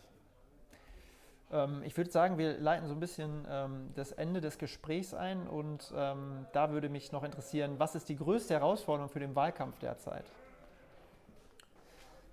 [1.53, 5.49] Ähm, ich würde sagen, wir leiten so ein bisschen ähm, das Ende des Gesprächs ein
[5.49, 9.79] und ähm, da würde mich noch interessieren, was ist die größte Herausforderung für den Wahlkampf
[9.79, 10.25] derzeit?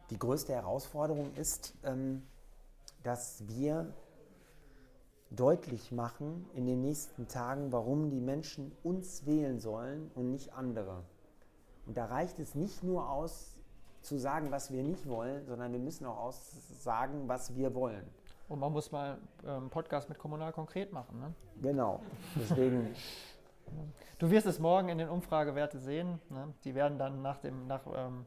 [0.09, 2.23] Die größte Herausforderung ist, ähm,
[3.03, 3.93] dass wir
[5.31, 11.03] deutlich machen in den nächsten Tagen, warum die Menschen uns wählen sollen und nicht andere.
[11.87, 13.57] Und da reicht es nicht nur aus,
[14.01, 18.07] zu sagen, was wir nicht wollen, sondern wir müssen auch aussagen, was wir wollen.
[18.47, 21.19] Und man muss mal einen ähm, Podcast mit Kommunal konkret machen.
[21.19, 21.33] Ne?
[21.61, 21.99] Genau.
[22.35, 22.95] Deswegen.
[24.19, 26.19] du wirst es morgen in den Umfragewerte sehen.
[26.29, 26.53] Ne?
[26.63, 28.25] Die werden dann nach, dem, nach ähm,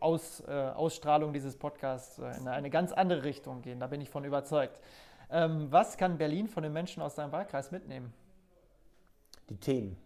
[0.00, 3.80] Aus, äh, Ausstrahlung dieses Podcasts äh, in eine ganz andere Richtung gehen.
[3.80, 4.78] Da bin ich von überzeugt.
[5.30, 8.14] Ähm, was kann Berlin von den Menschen aus seinem Wahlkreis mitnehmen?
[9.50, 9.98] Die Themen.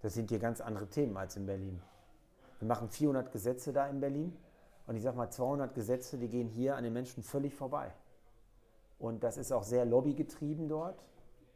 [0.00, 1.82] Das sind hier ganz andere Themen als in Berlin.
[2.58, 4.36] Wir machen 400 Gesetze da in Berlin
[4.86, 7.92] und ich sage mal 200 Gesetze, die gehen hier an den Menschen völlig vorbei.
[8.98, 11.04] Und das ist auch sehr lobbygetrieben dort.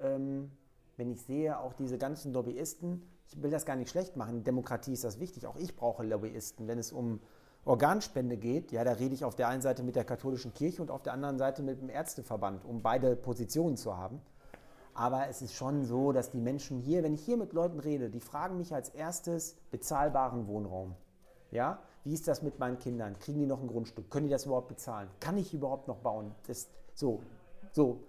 [0.00, 0.50] Ähm,
[0.96, 4.92] wenn ich sehe, auch diese ganzen Lobbyisten, ich will das gar nicht schlecht machen, Demokratie
[4.92, 6.68] ist das wichtig, auch ich brauche Lobbyisten.
[6.68, 7.20] Wenn es um
[7.64, 10.90] Organspende geht, ja, da rede ich auf der einen Seite mit der katholischen Kirche und
[10.90, 14.20] auf der anderen Seite mit dem Ärzteverband, um beide Positionen zu haben.
[14.94, 18.10] Aber es ist schon so, dass die Menschen hier, wenn ich hier mit Leuten rede,
[18.10, 20.94] die fragen mich als erstes bezahlbaren Wohnraum.
[21.50, 23.18] Ja, wie ist das mit meinen Kindern?
[23.18, 24.10] Kriegen die noch ein Grundstück?
[24.10, 25.08] Können die das überhaupt bezahlen?
[25.20, 26.34] Kann ich überhaupt noch bauen?
[26.46, 27.20] Das, so,
[27.72, 28.00] so.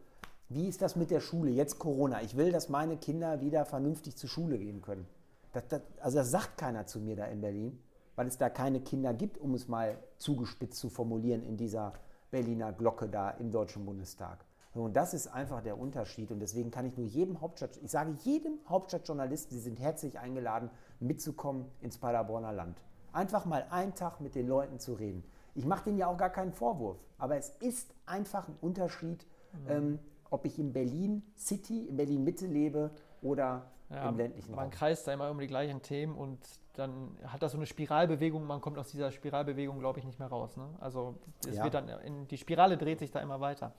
[0.50, 1.52] Wie ist das mit der Schule?
[1.52, 2.22] Jetzt Corona.
[2.22, 5.08] Ich will, dass meine Kinder wieder vernünftig zur Schule gehen können.
[5.52, 7.80] Das, das, also das sagt keiner zu mir da in Berlin,
[8.16, 11.94] weil es da keine Kinder gibt, um es mal zugespitzt zu formulieren in dieser
[12.30, 14.44] Berliner Glocke da im Deutschen Bundestag.
[14.82, 16.32] Und das ist einfach der Unterschied.
[16.32, 20.70] Und deswegen kann ich nur jedem Hauptstadt, ich sage jedem Hauptstadtjournalisten, Sie sind herzlich eingeladen,
[21.00, 22.82] mitzukommen ins Paderborner Land.
[23.12, 25.24] Einfach mal einen Tag mit den Leuten zu reden.
[25.54, 29.70] Ich mache denen ja auch gar keinen Vorwurf, aber es ist einfach ein Unterschied, mhm.
[29.70, 30.00] ähm,
[30.32, 32.90] ob ich in Berlin City, in Berlin Mitte lebe
[33.22, 34.70] oder ja, im ländlichen man Raum.
[34.70, 36.40] Man kreist da immer um die gleichen Themen und
[36.74, 40.28] dann hat das so eine Spiralbewegung, man kommt aus dieser Spiralbewegung, glaube ich, nicht mehr
[40.28, 40.58] raus.
[40.58, 40.68] Ne?
[40.80, 41.16] Also
[41.48, 41.64] es ja.
[41.64, 43.74] wird dann in, die Spirale dreht sich da immer weiter.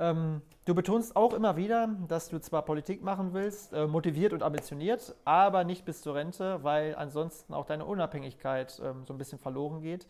[0.00, 4.42] Ähm, du betonst auch immer wieder, dass du zwar Politik machen willst, äh, motiviert und
[4.42, 9.38] ambitioniert, aber nicht bis zur Rente, weil ansonsten auch deine Unabhängigkeit ähm, so ein bisschen
[9.38, 10.06] verloren geht,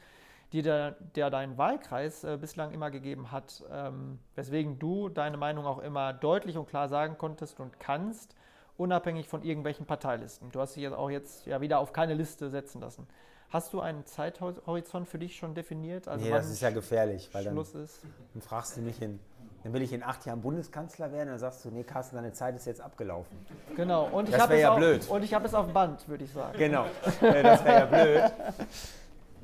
[0.53, 5.67] die der, der dein Wahlkreis äh, bislang immer gegeben hat, ähm, weswegen du deine Meinung
[5.67, 8.37] auch immer deutlich und klar sagen konntest und kannst,
[8.77, 10.51] unabhängig von irgendwelchen Parteilisten.
[10.53, 13.07] Du hast dich jetzt auch jetzt ja wieder auf keine Liste setzen lassen.
[13.51, 16.07] Hast du einen Zeithorizont für dich schon definiert?
[16.07, 18.01] Also nee, das ist ja gefährlich, weil Schluss dann, ist?
[18.33, 19.19] dann fragst du mich in
[19.63, 22.57] dann will ich in acht Jahren Bundeskanzler werden, dann sagst du, nee, Carsten, deine Zeit
[22.57, 23.37] ist jetzt abgelaufen.
[23.77, 25.09] Genau, und ich habe ja es, blöd.
[25.09, 26.57] Und ich hab es auf Band, würde ich sagen.
[26.59, 28.33] Genau, das wäre ja blöd.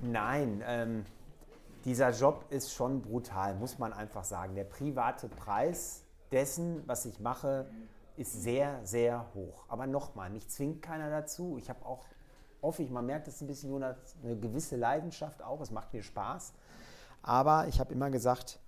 [0.02, 1.06] Nein, ähm,
[1.84, 4.54] dieser Job ist schon brutal, muss man einfach sagen.
[4.54, 6.02] Der private Preis
[6.32, 7.66] dessen, was ich mache,
[8.16, 9.64] ist sehr, sehr hoch.
[9.68, 11.58] Aber nochmal, mich zwingt keiner dazu.
[11.58, 12.04] Ich habe auch,
[12.62, 15.60] hoffe ich, man merkt es ein bisschen, Jonas, eine gewisse Leidenschaft auch.
[15.60, 16.54] Es macht mir Spaß.
[17.22, 18.58] Aber ich habe immer gesagt,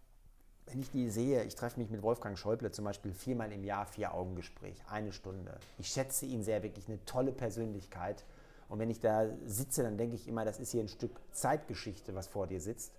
[0.73, 3.87] wenn ich die sehe, ich treffe mich mit Wolfgang Schäuble zum Beispiel viermal im Jahr,
[3.87, 5.59] vier Augengespräch, eine Stunde.
[5.79, 8.25] Ich schätze ihn sehr, wirklich eine tolle Persönlichkeit.
[8.69, 12.15] Und wenn ich da sitze, dann denke ich immer, das ist hier ein Stück Zeitgeschichte,
[12.15, 12.93] was vor dir sitzt.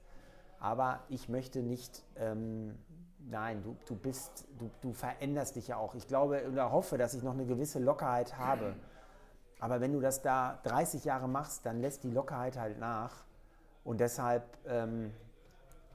[0.59, 2.75] Aber ich möchte nicht, ähm,
[3.29, 5.95] nein, du, du bist, du, du veränderst dich ja auch.
[5.95, 8.75] Ich glaube oder hoffe, dass ich noch eine gewisse Lockerheit habe.
[9.59, 13.23] Aber wenn du das da 30 Jahre machst, dann lässt die Lockerheit halt nach.
[13.83, 15.11] Und deshalb, ähm,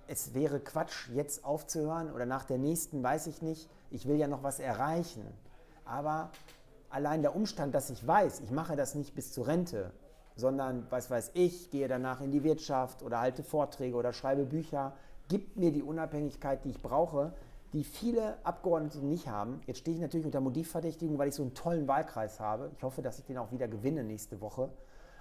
[0.08, 3.68] es wäre Quatsch, jetzt aufzuhören oder nach der nächsten, weiß ich nicht.
[3.90, 5.22] Ich will ja noch was erreichen.
[5.84, 6.30] Aber
[6.90, 9.92] allein der Umstand, dass ich weiß, ich mache das nicht bis zur Rente,
[10.36, 14.92] sondern, was weiß ich, gehe danach in die Wirtschaft oder halte Vorträge oder schreibe Bücher,
[15.28, 17.32] gibt mir die Unabhängigkeit, die ich brauche,
[17.72, 19.60] die viele Abgeordnete nicht haben.
[19.66, 22.70] Jetzt stehe ich natürlich unter Motivverdächtigung, weil ich so einen tollen Wahlkreis habe.
[22.76, 24.70] Ich hoffe, dass ich den auch wieder gewinne nächste Woche.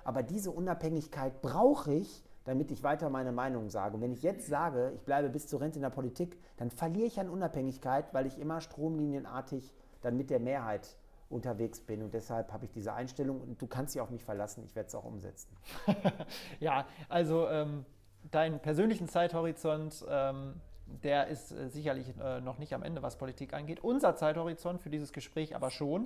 [0.03, 3.96] Aber diese Unabhängigkeit brauche ich, damit ich weiter meine Meinung sage.
[3.96, 7.08] Und wenn ich jetzt sage, ich bleibe bis zur Rente in der Politik, dann verliere
[7.08, 10.98] ich an Unabhängigkeit, weil ich immer stromlinienartig dann mit der Mehrheit
[11.30, 12.04] unterwegs bin.
[12.04, 14.88] Und deshalb habe ich diese Einstellung und du kannst dich auf mich verlassen, ich werde
[14.88, 15.56] es auch umsetzen.
[16.60, 17.86] ja, also ähm,
[18.32, 23.54] deinen persönlichen Zeithorizont, ähm, der ist äh, sicherlich äh, noch nicht am Ende, was Politik
[23.54, 23.80] angeht.
[23.84, 26.06] Unser Zeithorizont für dieses Gespräch aber schon.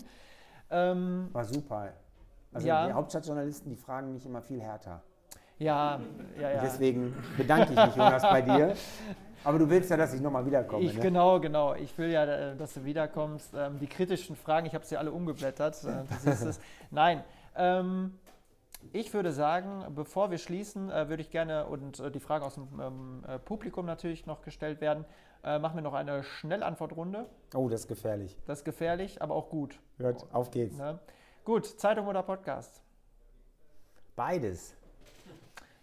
[0.69, 1.93] Ähm, War super.
[2.53, 2.87] Also ja.
[2.87, 5.03] die Hauptstadtjournalisten, die fragen mich immer viel härter.
[5.59, 5.99] Ja,
[6.39, 6.61] ja, ja.
[6.61, 8.75] Deswegen bedanke ich mich, Jonas, bei dir.
[9.43, 10.83] Aber du willst ja, dass ich nochmal wiederkomme.
[10.83, 11.01] Ich, ne?
[11.01, 11.73] Genau, genau.
[11.75, 13.53] Ich will ja, äh, dass du wiederkommst.
[13.57, 15.83] Ähm, die kritischen Fragen, ich habe sie alle umgeblättert.
[15.83, 16.03] Äh,
[16.91, 17.23] Nein.
[17.55, 18.13] Ähm,
[18.93, 22.55] ich würde sagen, bevor wir schließen, äh, würde ich gerne, und äh, die Fragen aus
[22.55, 25.05] dem ähm, äh, Publikum natürlich noch gestellt werden,
[25.43, 27.25] machen wir noch eine Schnellantwortrunde.
[27.53, 28.35] Oh, das ist gefährlich.
[28.47, 29.79] Das ist gefährlich, aber auch gut.
[29.97, 30.75] Hört, auf geht's.
[30.75, 30.99] Ne?
[31.45, 32.81] Gut, Zeitung oder Podcast?
[34.15, 34.75] Beides.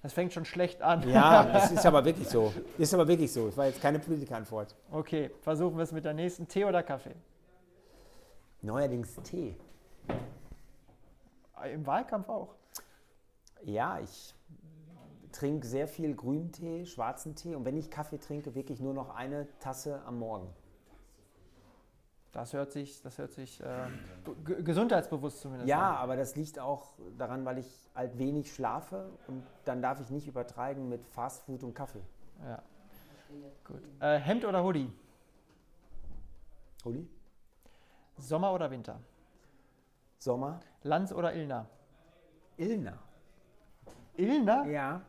[0.05, 1.09] Das fängt schon schlecht an.
[1.09, 2.53] Ja, das ist aber wirklich so.
[2.79, 3.47] Ist aber wirklich so.
[3.47, 4.77] Das war jetzt keine Politikerantwort.
[4.91, 6.47] Okay, versuchen wir es mit der nächsten.
[6.47, 7.15] Tee oder Kaffee?
[8.61, 9.57] Neuerdings Tee.
[11.73, 12.55] Im Wahlkampf auch?
[13.63, 14.35] Ja, ich
[15.33, 19.49] trinke sehr viel Grüntee, schwarzen Tee und wenn ich Kaffee trinke, wirklich nur noch eine
[19.59, 20.49] Tasse am Morgen.
[22.35, 23.87] Das hört sich, das hört sich äh,
[24.65, 25.97] gesundheitsbewusst zumindest Ja, an.
[25.99, 30.27] aber das liegt auch daran, weil ich halt wenig schlafe und dann darf ich nicht
[30.27, 32.03] übertreiben mit Fastfood und Kaffee.
[32.45, 32.61] Ja.
[33.65, 33.83] Gut.
[34.01, 34.93] Äh, Hemd oder Hoodie?
[36.85, 37.09] Hoodie.
[38.19, 38.99] Sommer oder Winter?
[40.19, 40.59] Sommer.
[40.83, 41.67] Lanz oder Ilna?
[42.57, 42.99] Ilna.
[44.17, 44.67] Ilna?
[44.67, 45.03] Ja,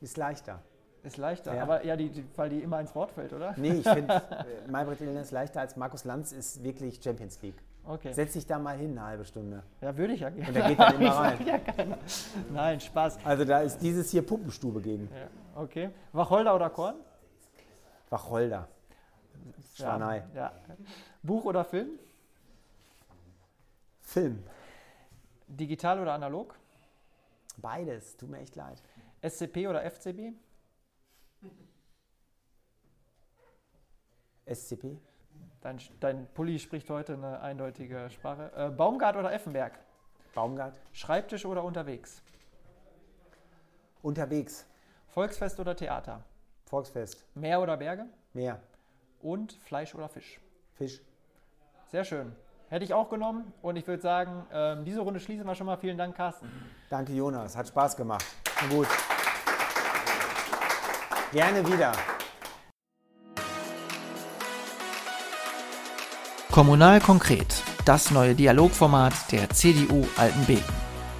[0.00, 0.60] ist leichter.
[1.04, 1.62] Ist leichter, ja.
[1.62, 3.54] aber ja, die, die, weil die immer ins Wort fällt, oder?
[3.58, 7.58] Nee, ich finde, äh, Maybrit Illner ist leichter als Markus Lanz, ist wirklich Champions League.
[7.86, 8.14] Okay.
[8.14, 9.62] Setz dich da mal hin, eine halbe Stunde.
[9.82, 10.48] Ja, würde ich ja gerne.
[10.48, 11.46] Und der geht dann immer rein.
[11.46, 11.60] Ja
[12.50, 13.18] Nein, Spaß.
[13.22, 15.10] Also da ist dieses hier Puppenstube gegen.
[15.14, 15.90] Ja, okay.
[16.12, 16.94] Wacholder oder Korn?
[18.08, 18.66] Wacholder.
[19.74, 20.24] Schwanei.
[20.34, 20.52] Ja, ja.
[21.22, 21.90] Buch oder Film?
[24.00, 24.42] Film.
[25.48, 26.54] Digital oder analog?
[27.58, 28.80] Beides, tut mir echt leid.
[29.22, 30.32] SCP oder FCB?
[34.46, 34.98] SCP?
[35.60, 38.52] Dein, dein Pulli spricht heute eine eindeutige Sprache.
[38.54, 39.78] Äh, Baumgart oder Effenberg?
[40.34, 40.78] Baumgart.
[40.92, 42.22] Schreibtisch oder unterwegs?
[44.02, 44.66] Unterwegs.
[45.08, 46.22] Volksfest oder Theater?
[46.66, 47.24] Volksfest.
[47.34, 48.06] Meer oder Berge?
[48.32, 48.60] Meer.
[49.22, 50.40] Und Fleisch oder Fisch?
[50.74, 51.00] Fisch.
[51.86, 52.34] Sehr schön.
[52.68, 55.76] Hätte ich auch genommen und ich würde sagen, äh, diese Runde schließen wir schon mal.
[55.76, 56.50] Vielen Dank, Carsten.
[56.90, 57.56] Danke, Jonas.
[57.56, 58.24] Hat Spaß gemacht.
[58.68, 58.88] Gut.
[61.32, 61.92] Gerne wieder.
[66.54, 70.62] Kommunal konkret, das neue Dialogformat der CDU Altenbeken.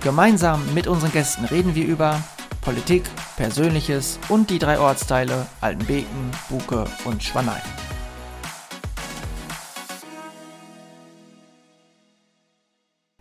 [0.01, 2.23] Gemeinsam mit unseren Gästen reden wir über
[2.61, 3.03] Politik,
[3.37, 7.63] Persönliches und die drei Ortsteile Altenbeken, Buke und Schwanein.